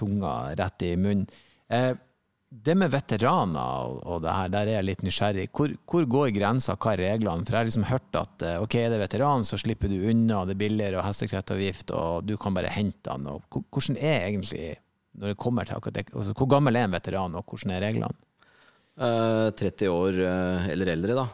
tunga 0.00 0.56
rett 0.58 0.82
i 0.88 0.96
munnen. 0.96 1.28
Eh, 1.70 1.92
det 2.50 2.74
med 2.74 2.90
veteraner 2.90 3.92
og, 4.02 4.24
det 4.24 4.32
her, 4.34 4.48
der 4.50 4.66
er 4.66 4.76
jeg 4.80 4.86
litt 4.88 5.02
nysgjerrig. 5.06 5.46
Hvor, 5.54 5.70
hvor 5.86 6.06
går 6.16 6.32
grensa, 6.34 6.74
hva 6.74 6.96
er 6.96 7.04
reglene? 7.12 7.46
For 7.46 7.54
jeg 7.54 7.62
har 7.62 7.68
liksom 7.68 7.86
hørt 7.86 8.18
at 8.18 8.44
eh, 8.46 8.56
ok, 8.64 8.76
er 8.80 8.94
det 8.94 9.02
veteran, 9.04 9.46
så 9.46 9.58
slipper 9.60 9.92
du 9.92 10.00
unna, 10.10 10.42
det 10.48 10.56
er 10.56 10.62
billigere 10.64 10.98
og 10.98 11.06
hestekreftavgift, 11.06 11.94
og 11.94 12.26
du 12.26 12.34
kan 12.40 12.56
bare 12.56 12.72
hente 12.74 13.12
han. 13.12 13.28
Og 13.30 13.60
hvordan 13.70 14.00
er 14.00 14.26
egentlig 14.26 14.72
når 15.20 15.32
det 15.32 15.40
kommer 15.42 15.66
til 15.66 15.76
akkurat 15.76 15.96
det, 15.98 16.04
altså, 16.14 16.34
Hvor 16.38 16.46
gammel 16.50 16.78
er 16.78 16.86
en 16.86 16.94
veteran, 16.94 17.34
og 17.38 17.46
hvordan 17.46 17.74
er 17.74 17.84
reglene? 17.86 18.26
Eh, 19.00 19.48
30 19.62 19.94
år 19.94 20.20
eh, 20.26 20.70
eller 20.74 20.94
eldre, 20.96 21.18
da, 21.22 21.28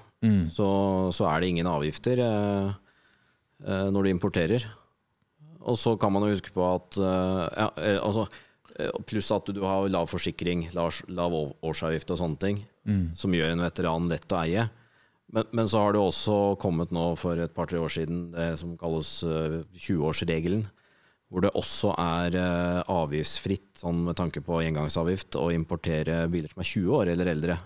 så, 0.52 0.66
så 1.14 1.26
er 1.30 1.40
det 1.40 1.48
ingen 1.52 1.68
avgifter 1.70 2.18
når 3.62 4.04
du 4.04 4.08
importerer. 4.10 4.64
Og 5.64 5.76
så 5.78 5.92
kan 6.00 6.10
man 6.12 6.24
jo 6.26 6.32
huske 6.34 6.50
på 6.52 6.64
at 6.66 6.98
ja, 6.98 7.68
altså, 8.00 8.24
Pluss 9.08 9.30
at 9.32 9.48
du 9.54 9.60
har 9.64 9.88
lav 9.88 10.06
forsikring, 10.10 10.66
lav, 10.76 10.92
lav 11.08 11.32
årsavgift 11.64 12.10
og 12.12 12.18
sånne 12.20 12.40
ting, 12.42 12.58
som 13.18 13.32
gjør 13.34 13.54
en 13.54 13.62
veteran 13.64 14.08
lett 14.10 14.30
å 14.32 14.40
eie. 14.44 14.66
Men, 15.32 15.44
men 15.50 15.66
så 15.66 15.80
har 15.82 15.92
det 15.96 16.00
også 16.00 16.56
kommet 16.62 16.92
nå 16.94 17.08
for 17.18 17.34
et 17.42 17.54
par-tre 17.54 17.80
år 17.82 17.90
siden 17.90 18.28
det 18.30 18.52
som 18.60 18.76
kalles 18.78 19.08
eh, 19.26 19.56
20-årsregelen. 19.74 20.62
Hvor 21.26 21.42
det 21.42 21.50
også 21.58 21.90
er 21.98 22.36
eh, 22.38 22.82
avgiftsfritt, 22.86 23.72
sånn 23.80 24.04
med 24.06 24.14
tanke 24.20 24.38
på 24.46 24.60
engangsavgift, 24.62 25.34
å 25.40 25.48
importere 25.50 26.28
biler 26.30 26.52
som 26.52 26.62
er 26.62 26.70
20 26.70 26.94
år 27.00 27.10
eller 27.16 27.32
eldre. 27.32 27.56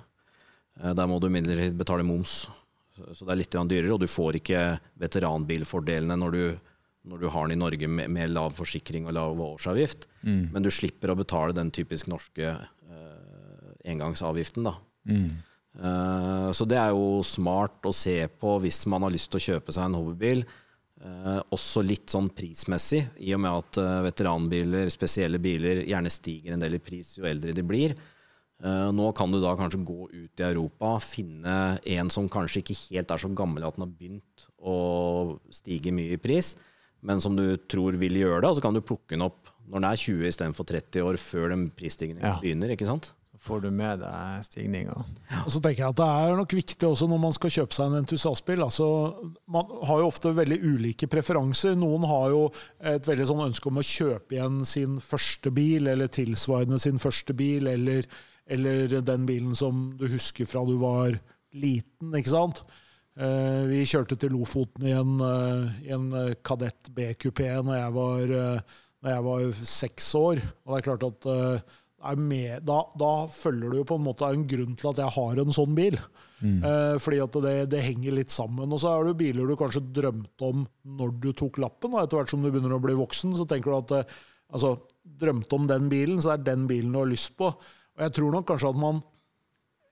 Eh, 0.81 0.95
Der 0.97 1.11
må 1.11 1.21
du 1.21 1.29
imidlertid 1.29 1.77
betale 1.77 2.07
moms, 2.09 2.47
så 2.97 3.13
så 3.13 3.25
det 3.29 3.33
er 3.35 3.41
litt 3.43 3.55
dyrere. 3.69 3.93
Og 3.95 4.01
du 4.01 4.09
får 4.09 4.41
ikke 4.41 4.65
veteranbilfordelene 5.01 6.17
når 6.21 6.35
du, 6.37 6.43
når 7.09 7.21
du 7.23 7.29
har 7.33 7.49
den 7.49 7.57
i 7.57 7.61
Norge 7.61 7.89
med, 7.89 8.11
med 8.13 8.33
lav 8.35 8.53
forsikring 8.59 9.07
og 9.09 9.15
lav 9.17 9.41
årsavgift. 9.41 10.09
Men 10.53 10.63
du 10.65 10.71
slipper 10.71 11.13
å 11.15 11.19
betale 11.19 11.57
den 11.57 11.71
typisk 11.73 12.11
norske 12.13 12.51
eh, 12.51 13.71
engangsavgiften. 13.95 14.67
da. 14.69 14.75
Eh, 15.81 16.49
så 16.53 16.67
det 16.69 16.77
er 16.77 16.91
jo 16.93 17.23
smart 17.25 17.87
å 17.89 17.95
se 17.95 18.19
på 18.29 18.59
hvis 18.65 18.83
man 18.91 19.07
har 19.07 19.15
lyst 19.15 19.31
til 19.33 19.41
å 19.41 19.47
kjøpe 19.49 19.73
seg 19.73 19.89
en 19.89 19.97
hobbybil. 20.01 20.45
Eh, 21.01 21.41
også 21.57 21.81
litt 21.81 22.13
sånn 22.13 22.29
prismessig, 22.37 23.07
i 23.25 23.33
og 23.33 23.41
med 23.41 23.63
at 23.63 23.79
eh, 23.81 24.01
veteranbiler, 24.05 24.91
spesielle 24.93 25.41
biler, 25.41 25.87
gjerne 25.89 26.13
stiger 26.13 26.53
en 26.53 26.61
del 26.61 26.77
i 26.77 26.83
pris 26.85 27.15
jo 27.17 27.25
eldre 27.25 27.55
de 27.57 27.65
blir. 27.65 27.95
Eh, 28.61 28.89
nå 28.93 29.07
kan 29.17 29.33
du 29.33 29.39
da 29.41 29.55
kanskje 29.57 29.81
gå 29.89 30.11
ut 30.11 30.43
i 30.43 30.45
Europa, 30.45 30.99
finne 31.01 31.55
en 31.81 32.13
som 32.13 32.29
kanskje 32.29 32.61
ikke 32.61 32.77
helt 32.83 33.15
er 33.15 33.23
så 33.23 33.31
gammel 33.33 33.65
at 33.65 33.79
den 33.79 33.87
har 33.87 33.95
begynt 33.95 34.45
å 34.61 34.77
stige 35.49 35.95
mye 35.97 36.19
i 36.19 36.21
pris, 36.21 36.53
men 37.03 37.21
som 37.21 37.37
du 37.37 37.57
tror 37.71 37.97
vil 38.01 38.19
gjøre 38.21 38.43
det, 38.43 38.51
og 38.51 38.57
så 38.59 38.63
kan 38.67 38.75
du 38.77 38.81
plukke 38.85 39.15
den 39.17 39.23
opp 39.27 39.49
når 39.71 39.79
den 39.81 39.89
er 39.93 39.97
20 40.03 40.27
istedenfor 40.29 40.67
30 40.67 41.03
år 41.07 41.17
før 41.23 41.49
den 41.53 41.69
prisstigningen 41.71 42.23
Ja. 42.27 42.39
begynner. 42.43 42.71
ikke 42.75 42.87
sant? 42.89 43.13
Får 43.41 43.63
du 43.63 43.71
med 43.73 44.01
deg 44.03 44.43
stigninga? 44.45 44.93
Og 45.47 45.49
så 45.49 45.63
tenker 45.65 45.79
jeg 45.87 45.89
at 45.95 45.97
Det 45.97 46.05
er 46.05 46.37
nok 46.37 46.53
viktig 46.53 46.85
også 46.91 47.07
når 47.09 47.21
man 47.23 47.33
skal 47.33 47.51
kjøpe 47.55 47.73
seg 47.73 47.87
en 47.87 48.03
entusiastbil. 48.03 48.61
Altså, 48.67 48.89
man 49.49 49.65
har 49.89 50.03
jo 50.03 50.11
ofte 50.11 50.35
veldig 50.37 50.59
ulike 50.61 51.09
preferanser. 51.09 51.73
Noen 51.75 52.05
har 52.05 52.29
jo 52.35 52.43
et 52.85 53.07
veldig 53.09 53.27
sånn 53.31 53.47
ønske 53.47 53.71
om 53.71 53.79
å 53.81 53.87
kjøpe 53.87 54.37
igjen 54.37 54.61
sin 54.69 54.99
første 55.01 55.51
bil, 55.57 55.89
eller 55.89 56.09
tilsvarende 56.13 56.79
sin 56.83 56.99
første 57.01 57.33
bil, 57.33 57.67
eller, 57.73 58.05
eller 58.47 59.01
den 59.01 59.25
bilen 59.25 59.55
som 59.57 59.97
du 59.97 60.05
husker 60.13 60.45
fra 60.51 60.61
du 60.69 60.77
var 60.83 61.17
liten. 61.55 62.13
ikke 62.13 62.35
sant? 62.35 62.61
Eh, 63.19 63.65
vi 63.67 63.83
kjørte 63.89 64.17
til 64.21 64.33
Lofoten 64.37 64.87
i 64.87 64.95
en, 64.95 65.19
eh, 65.19 65.83
i 65.89 65.93
en 65.97 66.09
eh, 66.15 66.39
Kadett 66.47 66.93
B-kupé 66.95 67.51
når, 67.59 67.77
jeg 67.77 67.95
var, 67.97 68.35
når 69.03 69.15
jeg 69.15 69.27
var 69.27 69.63
seks 69.75 70.11
år. 70.15 70.43
Og 70.65 70.73
det 70.73 70.81
er 70.81 70.89
klart 70.89 71.07
at 71.09 71.31
er 72.01 72.17
med, 72.17 72.63
da, 72.65 72.79
da 72.97 73.13
følger 73.29 73.73
du 73.73 73.81
jo 73.83 73.89
på 73.91 73.99
en 74.01 74.07
måte 74.07 74.25
en 74.25 74.47
grunn 74.49 74.73
til 74.79 74.89
at 74.89 75.03
jeg 75.03 75.15
har 75.19 75.41
en 75.43 75.53
sånn 75.53 75.75
bil. 75.77 75.99
Mm. 76.41 76.63
fordi 77.05 77.19
at 77.21 77.35
det, 77.45 77.51
det 77.69 77.83
henger 77.85 78.15
litt 78.17 78.33
sammen. 78.33 78.71
Og 78.73 78.81
så 78.81 78.95
er 78.95 79.03
det 79.05 79.11
jo 79.11 79.19
biler 79.19 79.51
du 79.51 79.59
kanskje 79.61 79.83
drømte 79.93 80.47
om 80.47 80.63
når 80.97 81.11
du 81.21 81.27
tok 81.37 81.59
lappen. 81.61 81.93
Og 81.93 82.01
etter 82.01 82.17
hvert 82.17 82.33
som 82.33 82.41
du 82.41 82.49
begynner 82.49 82.73
å 82.73 82.81
bli 82.81 82.95
voksen, 82.97 83.35
så 83.37 83.45
tenker 83.45 83.69
du 83.69 83.77
at 83.77 84.15
altså, 84.49 84.71
drømte 85.21 85.59
om 85.59 85.69
den 85.69 85.91
bilen, 85.93 86.23
så 86.25 86.33
er 86.33 86.47
den 86.47 86.65
bilen 86.71 86.97
du 86.97 87.03
har 87.03 87.11
lyst 87.11 87.35
på. 87.37 87.51
Og 87.53 88.07
jeg 88.07 88.17
tror 88.17 88.33
nok 88.33 88.49
kanskje 88.49 88.73
at 88.73 88.81
man 88.81 89.03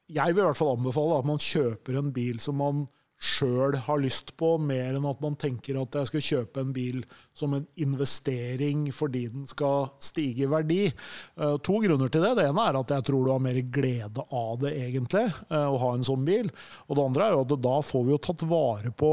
Jeg 0.08 0.32
vil 0.32 0.40
i 0.40 0.46
hvert 0.46 0.56
fall 0.56 0.78
anbefale 0.78 1.18
at 1.20 1.26
man 1.28 1.42
kjøper 1.44 1.98
en 2.00 2.14
bil 2.16 2.40
som 2.40 2.56
man 2.56 2.86
sjøl 3.18 3.74
har 3.82 3.98
lyst 3.98 4.30
på, 4.38 4.52
mer 4.62 4.94
enn 4.94 5.06
at 5.08 5.22
man 5.22 5.34
tenker 5.38 5.80
at 5.80 5.96
jeg 5.98 6.10
skal 6.10 6.24
kjøpe 6.26 6.62
en 6.62 6.70
bil 6.74 7.00
som 7.36 7.56
en 7.56 7.66
investering 7.82 8.84
fordi 8.94 9.24
den 9.32 9.48
skal 9.50 9.90
stige 10.02 10.46
i 10.46 10.50
verdi. 10.50 10.84
Eh, 10.86 11.56
to 11.66 11.80
grunner 11.82 12.12
til 12.14 12.22
det. 12.22 12.36
Det 12.38 12.46
ene 12.46 12.66
er 12.68 12.78
at 12.78 12.94
jeg 12.94 13.06
tror 13.08 13.26
du 13.26 13.32
har 13.34 13.42
mer 13.42 13.58
glede 13.74 14.22
av 14.22 14.60
det, 14.62 14.76
egentlig, 14.78 15.26
eh, 15.50 15.66
å 15.66 15.80
ha 15.82 15.92
en 15.96 16.06
sånn 16.06 16.26
bil. 16.28 16.50
Og 16.86 16.98
det 16.98 17.06
andre 17.10 17.26
er 17.26 17.34
jo 17.34 17.44
at 17.46 17.54
da 17.66 17.76
får 17.90 18.06
vi 18.06 18.14
jo 18.14 18.24
tatt 18.28 18.44
vare 18.48 18.92
på 18.94 19.12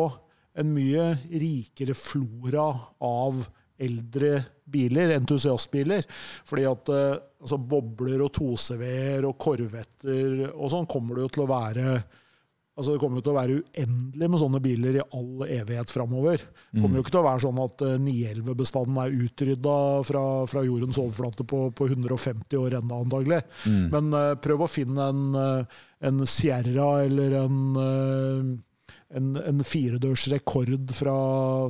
en 0.55 0.69
mye 0.71 1.07
rikere 1.33 1.95
flora 1.97 2.67
av 3.03 3.41
eldre 3.81 4.37
biler, 4.69 5.15
entusiastbiler. 5.17 6.05
Fordi 6.45 6.67
at 6.69 6.93
eh, 6.93 7.23
altså 7.41 7.57
bobler 7.57 8.21
og 8.27 8.37
2CV-er 8.37 9.25
og 9.25 9.35
korvetter 9.41 10.45
og 10.51 10.69
sånn 10.73 10.87
kommer 10.89 11.17
det 11.17 11.25
jo 11.25 11.33
til 11.33 11.45
å 11.47 11.49
være 11.49 11.97
Altså 12.75 12.91
Det 12.91 12.99
kommer 12.99 13.21
jo 13.21 13.23
til 13.23 13.31
å 13.31 13.37
være 13.37 13.57
uendelig 13.61 14.27
med 14.33 14.41
sånne 14.41 14.59
biler 14.63 14.97
i 14.99 15.03
all 15.15 15.45
evighet 15.47 15.91
framover. 15.93 16.41
Det 16.43 16.81
kommer 16.83 16.99
jo 16.99 17.05
ikke 17.05 17.13
til 17.13 17.21
å 17.21 17.27
være 17.29 17.43
sånn 17.45 17.61
at 17.63 17.83
eh, 17.87 17.93
911-bestanden 18.03 18.99
er 18.99 19.15
utrydda 19.23 19.77
fra, 20.09 20.23
fra 20.51 20.63
jordens 20.67 20.99
overflate 20.99 21.47
på, 21.47 21.61
på 21.71 21.87
150 21.87 22.59
år 22.59 22.75
ennå, 22.81 22.99
antagelig. 23.05 23.41
Men 23.93 24.11
uh, 24.11 24.35
prøv 24.43 24.65
å 24.65 24.69
finne 24.71 25.07
en, 25.07 25.23
eh, 25.39 25.81
en 26.11 26.25
Sierra 26.27 26.89
eller 27.07 27.37
en 27.45 27.61
eh, 27.85 28.55
en, 29.15 29.35
en 29.37 29.61
firedørs 29.63 30.25
rekord 30.33 30.91
fra, 30.91 31.15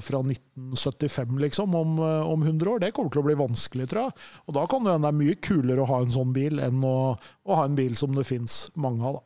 fra 0.02 0.22
1975 0.24 1.38
liksom, 1.44 1.76
om, 1.78 2.00
eh, 2.00 2.32
om 2.32 2.42
100 2.42 2.72
år. 2.72 2.82
Det 2.82 2.92
kommer 2.96 3.14
til 3.14 3.22
å 3.22 3.28
bli 3.28 3.38
vanskelig, 3.38 3.88
tror 3.92 4.08
jeg. 4.08 4.26
Og 4.48 4.58
da 4.58 4.66
kan 4.72 4.86
det 4.86 4.96
hende 4.96 5.06
det 5.06 5.14
er 5.14 5.20
mye 5.22 5.38
kulere 5.50 5.84
å 5.84 5.90
ha 5.92 6.02
en 6.02 6.14
sånn 6.16 6.34
bil 6.36 6.62
enn 6.64 6.82
å, 6.88 6.98
å 7.20 7.60
ha 7.60 7.68
en 7.68 7.78
bil 7.78 7.94
som 8.00 8.16
det 8.18 8.26
fins 8.26 8.64
mange 8.80 9.06
av. 9.06 9.20
da. 9.20 9.26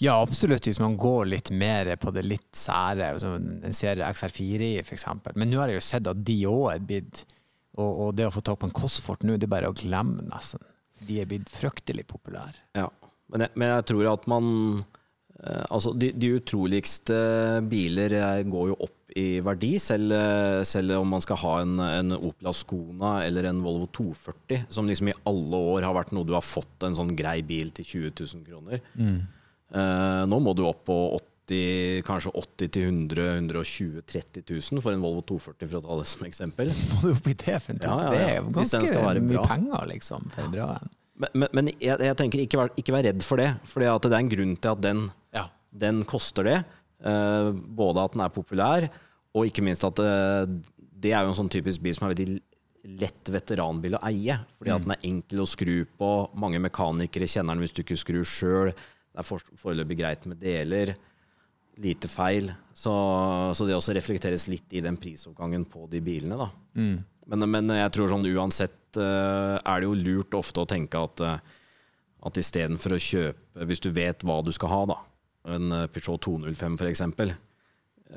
Ja, 0.00 0.16
absolutt, 0.22 0.66
hvis 0.68 0.80
man 0.80 0.96
går 1.00 1.28
litt 1.28 1.50
mer 1.52 1.90
på 2.00 2.12
det 2.14 2.24
litt 2.24 2.56
sære, 2.56 3.10
som 3.20 3.36
en 3.36 3.76
serie 3.76 4.08
XR4 4.08 4.70
i 4.70 4.76
f.eks. 4.80 5.06
Men 5.34 5.50
nå 5.52 5.60
har 5.60 5.72
jeg 5.72 5.80
jo 5.80 5.88
sett 5.88 6.08
at 6.10 6.22
de 6.24 6.38
òg 6.48 6.70
er 6.74 6.84
blitt 6.84 7.24
og, 7.76 7.90
og 7.90 8.12
det 8.16 8.24
å 8.28 8.32
få 8.32 8.42
tak 8.44 8.60
på 8.60 8.68
en 8.70 8.76
Cosfort 8.76 9.24
nå, 9.26 9.36
det 9.36 9.48
er 9.48 9.52
bare 9.52 9.70
å 9.70 9.76
glemme, 9.76 10.24
nesten. 10.30 10.62
De 11.06 11.20
er 11.20 11.28
blitt 11.28 11.50
fryktelig 11.52 12.06
populære. 12.08 12.56
Ja, 12.78 12.88
men 13.32 13.44
jeg, 13.44 13.52
men 13.58 13.72
jeg 13.74 13.88
tror 13.90 14.06
at 14.14 14.28
man 14.30 14.46
eh, 15.42 15.64
Altså, 15.66 15.92
de, 15.98 16.12
de 16.16 16.30
utroligste 16.38 17.18
biler 17.68 18.16
går 18.48 18.70
jo 18.72 18.78
opp 18.86 19.12
i 19.16 19.40
verdi, 19.44 19.74
selv, 19.80 20.12
selv 20.68 20.98
om 20.98 21.14
man 21.14 21.22
skal 21.24 21.38
ha 21.40 21.52
en, 21.62 21.78
en 21.80 22.16
Opel 22.18 22.50
Ascona 22.50 23.14
eller 23.24 23.48
en 23.48 23.62
Volvo 23.64 23.86
240, 23.96 24.66
som 24.72 24.88
liksom 24.88 25.08
i 25.08 25.16
alle 25.28 25.60
år 25.72 25.86
har 25.88 25.96
vært 25.96 26.12
noe 26.16 26.28
du 26.28 26.34
har 26.36 26.44
fått 26.44 26.84
en 26.84 26.96
sånn 26.96 27.14
grei 27.16 27.38
bil 27.46 27.72
til 27.76 27.88
20 28.10 28.12
000 28.18 28.44
kroner. 28.48 28.82
Eh, 29.00 29.16
nå 29.74 30.38
må 30.42 30.52
du 30.56 30.62
opp 30.68 30.84
på 30.86 30.96
80, 31.46 32.02
kanskje 32.06 32.32
80 32.34 32.70
til 32.74 32.86
100 32.88 33.26
120 33.38 34.02
30 34.06 34.44
000 34.50 34.82
for 34.82 34.94
en 34.94 35.02
Volvo 35.02 35.22
240, 35.26 35.68
for 35.70 35.78
å 35.78 35.82
ta 35.86 35.98
det 36.00 36.06
som 36.10 36.24
eksempel. 36.26 36.70
Må 36.92 37.00
du 37.04 37.10
opp 37.12 37.28
i 37.30 37.34
det 37.38 37.58
for 37.62 37.74
en 37.74 37.82
Ja, 37.82 37.96
ja, 38.02 38.10
Det 38.10 38.22
er 38.26 38.36
jo 38.40 38.54
ganske 38.56 38.80
mye 39.22 39.36
bra. 39.36 39.44
penger, 39.52 39.86
liksom, 39.92 40.26
for 40.34 40.46
en 40.46 40.54
bra 40.56 40.68
en. 40.80 40.90
Men, 41.16 41.30
men, 41.40 41.48
men 41.56 41.70
jeg, 41.80 41.96
jeg 42.02 42.16
tenker 42.18 42.42
ikke 42.42 42.58
vær, 42.60 42.72
ikke 42.76 42.92
vær 42.92 43.06
redd 43.08 43.22
for 43.24 43.40
det, 43.40 43.46
for 43.70 43.80
det 43.80 43.88
er 44.10 44.18
en 44.18 44.32
grunn 44.34 44.56
til 44.60 44.72
at 44.74 44.82
den, 44.84 45.04
Ja. 45.32 45.46
den 45.72 46.02
koster 46.04 46.44
det. 46.44 46.58
Eh, 47.06 47.52
både 47.78 48.02
at 48.04 48.12
den 48.16 48.24
er 48.26 48.34
populær, 48.34 48.88
og 49.36 49.46
ikke 49.48 49.64
minst 49.64 49.84
at 49.86 50.02
eh, 50.02 50.44
det 50.96 51.14
er 51.14 51.24
jo 51.24 51.30
en 51.32 51.38
sånn 51.38 51.52
typisk 51.52 51.80
bil 51.84 51.94
som 51.96 52.08
er 52.08 52.14
veldig 52.16 52.36
lett 53.00 53.30
veteranbil 53.32 53.96
å 53.96 54.02
eie. 54.10 54.36
Fordi 54.58 54.74
at 54.74 54.84
den 54.84 54.92
er 54.94 55.06
enkel 55.08 55.40
å 55.42 55.48
skru 55.48 55.78
på. 55.98 56.10
Mange 56.38 56.60
mekanikere 56.62 57.26
kjenner 57.30 57.56
den 57.56 57.64
hvis 57.64 57.74
du 57.76 57.80
ikke 57.82 57.96
skrur 57.98 58.28
sjøl. 58.28 58.70
Det 59.16 59.22
er 59.22 59.28
for, 59.32 59.44
foreløpig 59.56 59.96
greit 59.96 60.26
med 60.28 60.36
deler. 60.42 60.92
Lite 61.80 62.08
feil. 62.12 62.50
Så, 62.76 62.92
så 63.56 63.64
det 63.64 63.76
også 63.76 63.96
reflekteres 63.96 64.44
litt 64.52 64.76
i 64.76 64.84
den 64.84 64.98
prisoppgangen 65.00 65.64
på 65.72 65.88
de 65.88 66.02
bilene. 66.04 66.36
da. 66.36 66.50
Men, 67.32 67.46
men 67.48 67.72
jeg 67.78 67.92
tror 67.94 68.12
sånn 68.12 68.28
uansett 68.28 69.00
eh, 69.00 69.56
er 69.56 69.80
det 69.80 69.88
jo 69.88 69.96
lurt 69.96 70.36
ofte 70.36 70.62
å 70.62 70.68
tenke 70.68 71.00
at, 71.00 71.22
uh, 71.24 71.64
at 72.28 72.38
istedenfor 72.38 72.94
å 72.94 73.00
kjøpe 73.02 73.66
Hvis 73.66 73.82
du 73.82 73.88
vet 73.96 74.22
hva 74.26 74.38
du 74.44 74.52
skal 74.54 74.70
ha, 74.70 74.80
da, 74.92 75.00
en 75.56 75.72
eh, 75.72 75.88
Peugeot 75.90 76.22
205 76.22 76.76
f.eks., 76.78 77.02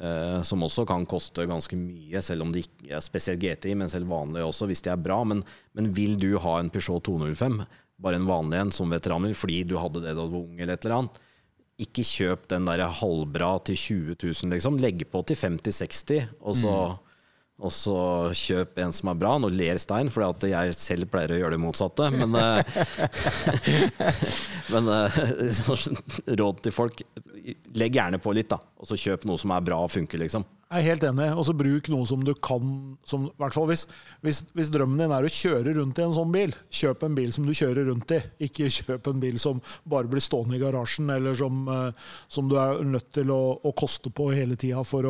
uh, 0.03 0.39
som 0.45 0.67
også 0.67 0.85
kan 0.89 1.07
koste 1.09 1.47
ganske 1.49 1.79
mye, 1.79 2.21
selv 2.25 2.45
om 2.45 2.53
det 2.53 2.67
ikke 2.67 2.91
er 2.97 3.05
spesielt 3.05 3.41
GTI, 3.41 3.77
men 3.79 3.89
selv 3.91 4.11
vanlige 4.11 4.51
også, 4.51 4.67
hvis 4.69 4.83
de 4.85 4.93
er 4.93 5.01
bra. 5.01 5.21
Men, 5.25 5.45
men 5.77 5.89
vil 5.95 6.19
du 6.21 6.33
ha 6.43 6.59
en 6.59 6.69
Peugeot 6.73 7.07
205, 7.07 7.63
bare 7.99 8.19
en 8.19 8.29
vanlig 8.29 8.61
en 8.61 8.71
som 8.75 8.91
veteranbil, 8.91 9.35
fordi 9.37 9.63
du 9.67 9.75
hadde 9.79 10.03
det 10.05 10.15
da 10.15 10.23
du 10.23 10.31
var 10.33 10.45
ung, 10.45 10.55
eller 10.57 10.75
et 10.75 10.87
eller 10.87 11.01
annet, 11.01 11.19
ikke 11.79 12.03
kjøp 12.03 12.47
den 12.51 12.65
der 12.67 12.83
halvbra 12.99 13.53
til 13.69 13.77
20 13.79 14.17
000, 14.19 14.55
liksom. 14.55 14.79
Legg 14.83 15.05
på 15.11 15.21
til 15.27 15.39
50-60, 15.39 16.25
og 16.43 16.57
så 16.59 16.73
og 17.59 17.73
så 17.75 17.95
kjøp 18.39 18.77
en 18.79 18.93
som 18.95 19.09
er 19.11 19.17
bra. 19.19 19.33
Nå 19.35 19.49
ler 19.51 19.79
Stein, 19.83 20.07
for 20.13 20.23
jeg 20.47 20.75
selv 20.79 21.09
pleier 21.11 21.33
å 21.35 21.39
gjøre 21.41 21.57
det 21.57 21.59
motsatte. 21.59 22.07
Men, 22.13 22.37
eh, 22.39 22.63
men 24.73 24.87
eh, 24.95 25.17
råd 26.39 26.61
til 26.63 26.75
folk 26.75 27.03
legg 27.75 27.99
gjerne 27.99 28.21
på 28.23 28.31
litt, 28.35 28.47
da. 28.53 28.61
Og 28.79 28.87
så 28.87 28.95
kjøp 28.99 29.27
noe 29.27 29.41
som 29.41 29.51
er 29.51 29.65
bra 29.67 29.81
og 29.83 29.91
funker, 29.91 30.23
liksom. 30.23 30.47
Jeg 30.69 30.83
er 30.83 30.85
helt 30.85 31.03
enig. 31.07 31.27
Og 31.33 31.47
så 31.47 31.53
bruk 31.57 31.87
noe 31.89 32.05
som 32.05 32.21
du 32.21 32.29
kan 32.45 32.65
som, 33.07 33.23
i 33.25 33.41
hvert 33.41 33.55
fall 33.55 33.65
hvis, 33.71 33.87
hvis, 34.21 34.43
hvis 34.53 34.69
drømmen 34.69 35.01
din 35.01 35.13
er 35.15 35.25
å 35.25 35.31
kjøre 35.33 35.73
rundt 35.79 35.97
i 35.97 36.03
en 36.05 36.13
sånn 36.13 36.29
bil, 36.35 36.53
kjøp 36.69 37.07
en 37.07 37.15
bil 37.17 37.31
som 37.33 37.47
du 37.47 37.55
kjører 37.57 37.89
rundt 37.89 38.13
i. 38.13 38.19
Ikke 38.45 38.69
kjøp 38.77 39.09
en 39.09 39.23
bil 39.23 39.39
som 39.41 39.63
bare 39.89 40.11
blir 40.11 40.21
stående 40.21 40.59
i 40.59 40.61
garasjen, 40.61 41.09
eller 41.15 41.33
som, 41.39 41.63
eh, 41.73 42.13
som 42.29 42.51
du 42.51 42.53
er 42.61 42.83
nødt 42.85 43.09
til 43.17 43.33
å, 43.33 43.41
å 43.65 43.73
koste 43.73 44.13
på 44.13 44.29
hele 44.29 44.59
tida 44.61 44.85
for, 44.85 45.09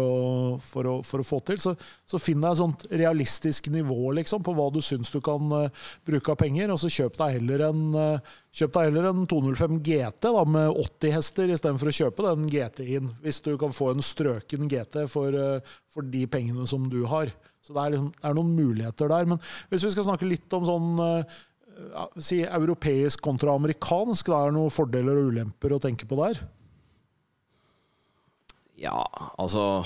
for, 0.63 0.93
for 1.03 1.25
å 1.25 1.27
få 1.27 1.41
til. 1.51 1.59
Så, 1.59 1.75
så 2.07 2.23
finn 2.23 2.39
deg 2.39 2.53
et 2.55 2.61
sånt 2.61 2.87
realistisk 2.93 3.67
nivå 3.75 4.13
liksom, 4.15 4.45
på 4.47 4.55
hva 4.55 4.71
du 4.71 4.79
syns 4.85 5.11
du 5.11 5.19
kan 5.25 5.43
eh, 5.59 5.87
bruke 6.07 6.37
av 6.37 6.39
penger, 6.39 6.71
og 6.71 6.79
så 6.79 6.93
kjøp 7.01 7.19
deg 7.19 7.41
heller 7.41 7.67
en 7.67 7.89
eh, 7.99 8.37
Kjøp 8.49 8.71
deg 8.73 8.87
heller 8.87 9.05
en 9.11 9.27
205 9.29 9.75
GT 9.85 10.25
da, 10.25 10.41
med 10.49 10.71
80 10.73 11.11
hester 11.13 11.51
istedenfor 11.53 11.91
å 11.91 11.93
kjøpe 11.93 12.23
den 12.25 12.47
GT-en, 12.49 13.11
hvis 13.21 13.43
du 13.45 13.51
kan 13.61 13.75
få 13.75 13.91
en 13.93 14.01
strøken 14.01 14.65
GT 14.71 15.03
for, 15.11 15.35
for 15.91 16.05
de 16.05 16.25
pengene 16.31 16.67
som 16.69 16.87
du 16.91 17.01
har. 17.09 17.31
Så 17.65 17.75
det 17.75 17.83
er, 17.83 17.95
liksom, 17.95 18.11
det 18.15 18.29
er 18.29 18.37
noen 18.37 18.55
muligheter 18.57 19.11
der. 19.11 19.27
Men 19.29 19.41
hvis 19.71 19.85
vi 19.85 19.93
skal 19.93 20.07
snakke 20.07 20.29
litt 20.29 20.55
om 20.57 20.67
sånn 20.67 21.01
eh, 21.05 21.39
ja, 21.93 22.05
si 22.17 22.39
europeisk 22.45 23.23
kontra 23.23 23.55
amerikansk, 23.57 24.31
da 24.31 24.43
er 24.43 24.51
det 24.51 24.57
noen 24.59 24.73
fordeler 24.73 25.19
og 25.19 25.33
ulemper 25.33 25.75
å 25.75 25.81
tenke 25.83 26.07
på 26.09 26.19
der? 26.21 26.41
Ja, 28.79 29.03
altså 29.35 29.83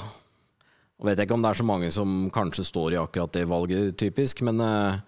Jeg 0.99 1.07
vet 1.07 1.23
ikke 1.23 1.35
om 1.35 1.43
det 1.43 1.49
er 1.49 1.57
så 1.57 1.65
mange 1.65 1.89
som 1.91 2.27
kanskje 2.33 2.63
står 2.67 2.93
i 2.93 3.01
akkurat 3.01 3.33
det 3.33 3.47
valget, 3.49 3.95
typisk, 3.99 4.43
men 4.45 4.61
eh, 4.63 5.01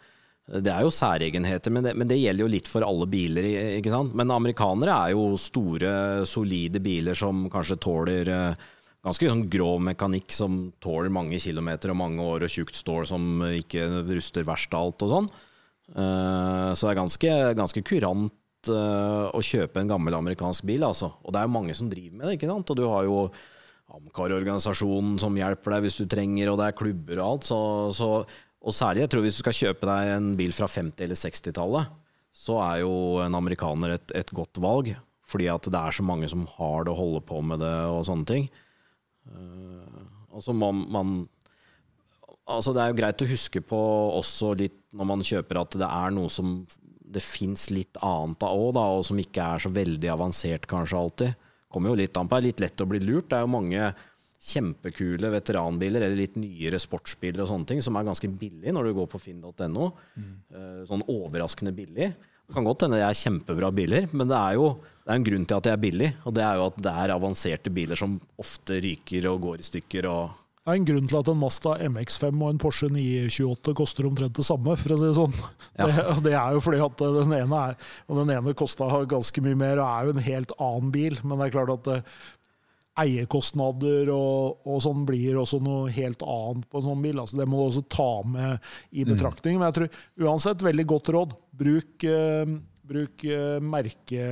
det 0.61 0.71
er 0.73 0.83
jo 0.85 0.93
særegenheter. 0.93 1.73
Men 1.73 1.85
det, 1.85 1.93
men 1.97 2.09
det 2.09 2.19
gjelder 2.19 2.45
jo 2.45 2.51
litt 2.51 2.69
for 2.69 2.85
alle 2.85 3.07
biler, 3.09 3.47
ikke 3.77 3.93
sant. 3.93 4.13
Men 4.17 4.33
amerikanere 4.33 4.97
er 4.97 5.15
jo 5.15 5.29
store, 5.39 6.25
solide 6.29 6.81
biler 6.83 7.17
som 7.17 7.45
kanskje 7.53 7.79
tåler 7.85 8.33
eh, 8.33 8.65
ganske 9.05 9.29
sånn 9.29 9.43
grov 9.53 9.83
mekanikk, 9.85 10.31
som 10.33 10.61
tåler 10.83 11.13
mange 11.13 11.39
kilometer 11.41 11.93
og 11.93 11.99
mange 11.99 12.23
år, 12.25 12.45
og 12.45 12.51
tjukt 12.51 12.77
stål 12.77 13.05
som 13.09 13.43
ikke 13.47 13.85
ruster 14.09 14.47
verst 14.47 14.73
av 14.73 14.87
alt 14.87 15.05
og 15.05 15.13
sånn. 15.13 15.29
Eh, 15.93 16.71
Så 16.73 16.87
det 16.87 16.93
er 16.93 17.01
ganske, 17.01 17.35
ganske 17.61 17.83
kurant 17.85 18.33
uh, 18.71 19.29
å 19.29 19.41
kjøpe 19.45 19.81
en 19.81 19.91
gammel 19.91 20.17
amerikansk 20.17 20.65
bil, 20.65 20.85
altså. 20.87 21.11
Og 21.23 21.33
det 21.33 21.41
er 21.41 21.45
jo 21.45 21.53
mange 21.53 21.75
som 21.77 21.91
driver 21.91 22.17
med 22.17 22.25
det, 22.27 22.37
ikke 22.39 22.49
sant. 22.49 22.71
Og 22.71 22.79
du 22.79 22.87
har 22.89 23.05
jo 23.05 23.19
Amcar-organisasjonen 23.95 25.19
som 25.21 25.37
hjelper 25.37 25.75
deg 25.75 25.85
hvis 25.85 25.99
du 26.01 26.07
trenger, 26.09 26.49
og 26.51 26.57
det 26.59 26.69
er 26.69 26.79
klubber 26.79 27.21
og 27.21 27.27
alt. 27.27 27.47
Så, 27.47 27.59
så, 27.95 28.09
og 28.25 28.75
særlig, 28.75 29.05
jeg 29.05 29.13
tror 29.13 29.25
hvis 29.25 29.37
du 29.37 29.43
skal 29.43 29.59
kjøpe 29.59 29.89
deg 29.91 30.13
en 30.15 30.31
bil 30.39 30.55
fra 30.55 30.69
50- 30.71 31.05
eller 31.05 31.21
60-tallet, 31.21 31.93
så 32.35 32.57
er 32.65 32.81
jo 32.81 32.95
en 33.23 33.37
amerikaner 33.37 33.95
et, 33.95 34.15
et, 34.17 34.33
godt 34.35 34.59
valg. 34.59 34.91
Fordi 35.25 35.47
at 35.53 35.69
det 35.71 35.79
er 35.79 35.95
så 35.95 36.03
mange 36.05 36.27
som 36.29 36.43
har 36.57 36.85
det 36.85 36.93
og 36.93 36.99
holder 36.99 37.23
på 37.29 37.39
med 37.45 37.61
det 37.63 37.75
og 37.87 38.03
sånne 38.09 38.27
ting. 38.29 38.49
Uh, 39.25 40.53
man, 40.53 40.81
man 40.91 41.13
Altså 42.45 42.75
Det 42.75 42.81
er 42.81 42.91
jo 42.91 42.97
greit 42.99 43.21
å 43.23 43.29
huske 43.29 43.61
på 43.65 43.77
også 44.19 44.51
litt 44.59 44.75
når 44.95 45.07
man 45.09 45.23
kjøper 45.25 45.59
at 45.63 45.77
det 45.81 45.87
er 45.87 46.13
noe 46.13 46.29
som 46.31 46.59
det 47.15 47.23
fins 47.23 47.69
litt 47.73 47.97
annet 48.03 48.43
av 48.43 48.59
òg, 48.59 48.77
og 48.77 49.05
som 49.07 49.19
ikke 49.19 49.43
er 49.55 49.63
så 49.63 49.71
veldig 49.73 50.09
avansert 50.11 50.67
kanskje 50.69 50.99
alltid. 50.99 51.47
Kommer 51.71 51.91
jo 51.91 51.99
litt 51.99 52.17
an 52.17 52.27
på. 52.27 52.35
Det 52.35 52.41
er 52.41 52.47
litt 52.49 52.63
lett 52.63 52.83
å 52.83 52.87
bli 52.89 53.01
lurt. 53.03 53.29
Det 53.29 53.37
er 53.37 53.45
jo 53.45 53.51
mange 53.53 53.89
kjempekule 54.45 55.31
veteranbiler 55.33 56.05
eller 56.05 56.19
litt 56.19 56.35
nyere 56.37 56.79
sportsbiler 56.81 57.43
og 57.43 57.49
sånne 57.49 57.69
ting 57.71 57.81
som 57.83 57.97
er 57.97 58.05
ganske 58.07 58.29
billig 58.29 58.73
når 58.75 58.89
du 58.89 58.95
går 58.99 59.09
på 59.11 59.21
finn.no. 59.21 59.89
Mm. 60.15 60.33
Eh, 60.53 60.81
sånn 60.89 61.05
overraskende 61.11 61.73
billig. 61.75 62.11
Det 62.45 62.53
kan 62.53 62.67
godt 62.67 62.85
hende 62.85 62.99
det 63.01 63.07
er 63.07 63.17
kjempebra 63.17 63.71
biler, 63.73 64.09
men 64.13 64.29
det 64.29 64.37
er 64.37 64.59
jo 64.59 64.75
det 65.05 65.13
er 65.13 65.19
en 65.19 65.25
grunn 65.25 65.43
til 65.45 65.59
at 65.59 65.65
det 65.67 65.71
er 65.73 65.81
billig. 65.81 66.07
Og 66.25 66.33
det 66.33 66.41
er 66.41 66.57
jo 66.57 66.65
at 66.71 66.77
det 66.81 66.91
er 67.03 67.13
avanserte 67.13 67.73
biler 67.73 67.99
som 67.99 68.17
ofte 68.41 68.79
ryker 68.81 69.27
og 69.29 69.43
går 69.43 69.61
i 69.61 69.67
stykker. 69.67 70.07
og 70.09 70.41
det 70.65 70.73
er 70.73 70.79
en 70.79 70.85
grunn 70.87 71.09
til 71.11 71.19
at 71.19 71.27
en 71.29 71.37
Mazda 71.37 71.73
MX5 71.85 72.39
og 72.41 72.47
en 72.49 72.59
Porsche 72.61 72.87
928 72.89 73.73
koster 73.77 74.07
omtrent 74.09 74.33
det 74.33 74.45
samme, 74.47 74.73
for 74.81 74.95
å 74.95 74.97
si 74.97 75.05
det 75.05 75.17
sånn. 75.19 75.35
Ja. 75.77 75.85
Det, 75.85 76.05
det, 76.25 76.31
er 76.33 76.55
jo 76.55 76.63
fordi 76.65 76.79
at 76.81 77.03
den 77.19 77.35
ene, 77.37 77.59
er, 77.69 77.91
den 78.09 78.31
ene 78.33 78.53
kosta 78.57 78.87
ganske 79.11 79.43
mye 79.45 79.59
mer 79.61 79.77
og 79.77 79.85
er 79.85 80.07
jo 80.07 80.15
en 80.15 80.25
helt 80.25 80.55
annen 80.57 80.89
bil. 80.95 81.19
Men 81.21 81.37
det 81.37 81.45
er 81.45 81.53
klart 81.59 81.73
at 81.75 81.91
eh, 81.93 82.15
eierkostnader 83.01 84.09
og, 84.13 84.61
og, 84.63 84.79
sånn 84.83 85.03
blir 85.07 85.39
også 85.41 85.59
noe 85.63 85.91
helt 85.95 86.23
annet 86.23 86.67
på 86.69 86.79
en 86.79 86.87
sånn 86.87 87.03
bil. 87.03 87.19
Altså, 87.21 87.39
det 87.41 87.47
må 87.49 87.59
du 87.59 87.65
også 87.67 87.83
ta 87.91 88.11
med 88.27 88.69
i 88.91 89.03
mm. 89.03 89.11
betraktning. 89.11 89.59
Men 89.59 89.69
jeg 89.69 89.77
tror 89.79 90.29
uansett, 90.29 90.65
veldig 90.65 90.87
godt 90.93 91.11
råd. 91.15 91.35
Bruk, 91.55 92.07
eh, 92.07 92.55
bruk 92.87 93.27
eh, 93.27 93.59
merke 93.75 94.29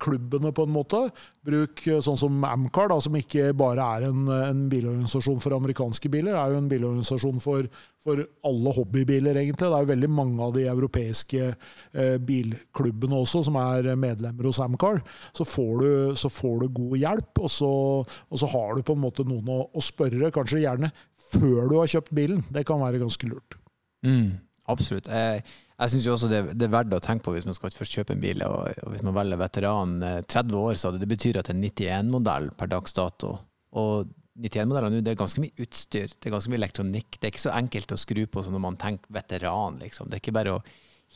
klubbene, 0.00 0.52
på 0.54 0.66
en 0.66 0.72
måte. 0.74 1.00
Bruk 1.44 1.82
eh, 1.88 2.00
sånn 2.04 2.18
som 2.20 2.44
Amcar, 2.48 2.90
da, 2.92 2.98
som 3.02 3.16
ikke 3.18 3.52
bare 3.56 3.84
er 3.96 4.06
en, 4.08 4.22
en, 4.28 4.62
bilorganisasjon 4.72 5.42
for 5.44 5.56
amerikanske 5.56 6.10
biler, 6.12 6.32
Det 6.32 6.40
er 6.40 6.54
jo 6.54 6.60
en 6.62 6.70
bilorganisasjon 6.70 7.42
for, 7.44 7.68
for, 8.04 8.22
alle 8.46 8.74
hobbybiler, 8.76 9.40
egentlig. 9.40 9.66
Det 9.66 9.70
er 9.70 9.86
jo 9.86 9.92
veldig 9.92 10.10
mange 10.12 10.46
av 10.46 10.54
de 10.56 10.66
europeiske 10.70 11.50
eh, 11.50 12.16
bilklubbene 12.18 13.20
også 13.24 13.44
som 13.48 13.58
er 13.60 13.92
medlemmer 14.00 14.50
hos 14.50 14.62
Amcar. 14.64 15.02
Så 15.32 15.44
så 15.44 16.30
får 16.30 16.60
du 16.60 16.68
god 16.74 16.96
hjelp, 16.98 17.42
og 17.44 17.50
så, 17.50 17.72
og 18.04 18.40
så, 18.40 18.48
har 18.54 18.74
du 18.74 18.82
på 18.86 18.96
en 18.96 19.04
måte 19.04 19.26
noen 19.26 19.50
å, 19.50 19.60
å, 19.70 19.84
spørre, 19.84 20.32
kanskje 20.34 20.64
gjerne 20.64 20.90
før 21.30 21.68
du 21.70 21.78
har 21.78 21.90
kjøpt 21.90 22.14
bilen. 22.16 22.42
Det 22.52 22.64
kan 22.66 22.82
være 22.82 23.02
ganske 23.02 23.28
lurt. 23.30 23.58
Mm, 24.04 24.36
absolutt. 24.70 25.08
Jeg 25.12 25.42
jeg 25.74 25.90
syns 25.90 26.04
også 26.06 26.28
det, 26.30 26.40
det, 26.54 26.68
er 26.68 26.74
verdt 26.74 26.92
å 26.94 27.02
tenke 27.02 27.26
på 27.26 27.32
hvis 27.34 27.46
man 27.48 27.56
skal 27.56 27.72
først 27.74 27.96
kjøpe 27.96 28.14
en 28.14 28.20
bil, 28.22 28.44
og, 28.46 28.76
og 28.84 28.92
hvis 28.92 29.02
man 29.02 29.16
velger 29.16 29.40
veteran 29.40 29.96
30 30.22 30.38
eh, 30.38 30.60
år, 30.60 30.78
så 30.78 30.92
det, 30.94 31.00
det 31.02 31.08
betyr 31.10 31.40
at 31.40 31.50
det 31.50 31.56
er 31.56 31.64
91-modell 31.64 32.52
per 32.54 32.70
dags 32.70 32.94
dato. 32.94 33.32
Og 33.74 34.12
91-modeller 34.38 34.94
nå, 34.94 35.00
det 35.02 35.14
er 35.14 35.18
ganske 35.18 35.42
mye 35.42 35.64
utstyr, 35.64 36.14
det 36.14 36.30
er 36.30 36.34
ganske 36.36 36.52
mye 36.52 36.60
elektronikk. 36.62 37.18
Det 37.18 37.26
er 37.26 37.34
ikke 37.34 37.42
så 37.48 37.56
enkelt 37.56 37.94
å 37.94 37.98
skru 37.98 38.22
på 38.30 38.44
som 38.46 38.54
når 38.54 38.62
man 38.68 38.78
tenker 38.78 39.18
veteran, 39.18 39.80
liksom. 39.82 40.10
Det 40.10 40.20
er 40.20 40.22
ikke 40.22 40.36
bare 40.38 40.54
å 40.60 40.62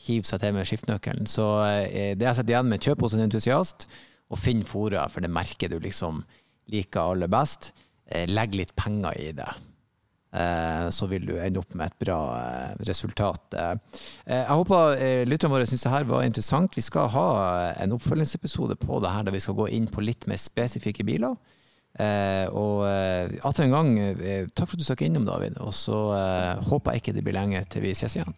hive 0.03 0.27
seg 0.27 0.43
til 0.43 0.55
med 0.57 0.67
skiftenøkkelen. 0.67 1.31
Så 1.31 1.47
eh, 1.69 2.11
det 2.19 2.27
jeg 2.27 2.41
setter 2.41 2.57
igjen 2.57 2.71
med, 2.73 2.83
kjøp 2.83 3.07
hos 3.07 3.15
en 3.15 3.23
entusiast, 3.29 3.87
og 4.29 4.43
finn 4.43 4.67
fora 4.67 5.07
for 5.09 5.23
det 5.23 5.31
merket 5.31 5.71
du 5.71 5.79
liksom 5.79 6.19
liker 6.69 7.15
aller 7.15 7.31
best. 7.31 7.71
Eh, 8.11 8.27
legg 8.27 8.59
litt 8.59 8.75
penger 8.75 9.15
i 9.23 9.31
det. 9.39 9.47
Eh, 10.31 10.89
så 10.89 11.07
vil 11.09 11.25
du 11.25 11.33
ende 11.41 11.57
opp 11.61 11.73
med 11.73 11.89
et 11.89 12.01
bra 12.05 12.19
eh, 12.37 12.73
resultat. 12.85 13.55
Eh, 13.57 14.01
jeg 14.29 14.57
håper 14.61 15.25
lytterne 15.25 15.55
våre 15.55 15.69
syns 15.69 15.87
det 15.87 15.93
her 15.93 16.09
var 16.09 16.25
interessant. 16.25 16.77
Vi 16.77 16.85
skal 16.85 17.09
ha 17.15 17.29
en 17.81 17.95
oppfølgingsepisode 17.97 18.77
på 18.81 19.01
det 19.01 19.13
her, 19.15 19.25
der 19.25 19.35
vi 19.35 19.41
skal 19.43 19.57
gå 19.57 19.69
inn 19.73 19.89
på 19.89 20.05
litt 20.05 20.29
mer 20.29 20.41
spesifikke 20.41 21.07
biler. 21.07 21.37
og 22.53 22.85
atter 22.85 23.63
en 23.65 23.73
gang, 23.73 23.89
takk 24.53 24.69
for 24.69 24.77
at 24.77 24.79
du 24.79 24.85
stakk 24.85 25.01
innom, 25.03 25.25
David. 25.25 25.57
Og 25.59 25.73
så 25.73 25.97
håper 26.69 26.93
jeg 26.93 27.01
ikke 27.01 27.17
det 27.17 27.25
blir 27.25 27.39
lenge 27.39 27.65
til 27.65 27.83
vi 27.83 27.97
ses 27.97 28.15
igjen. 28.15 28.37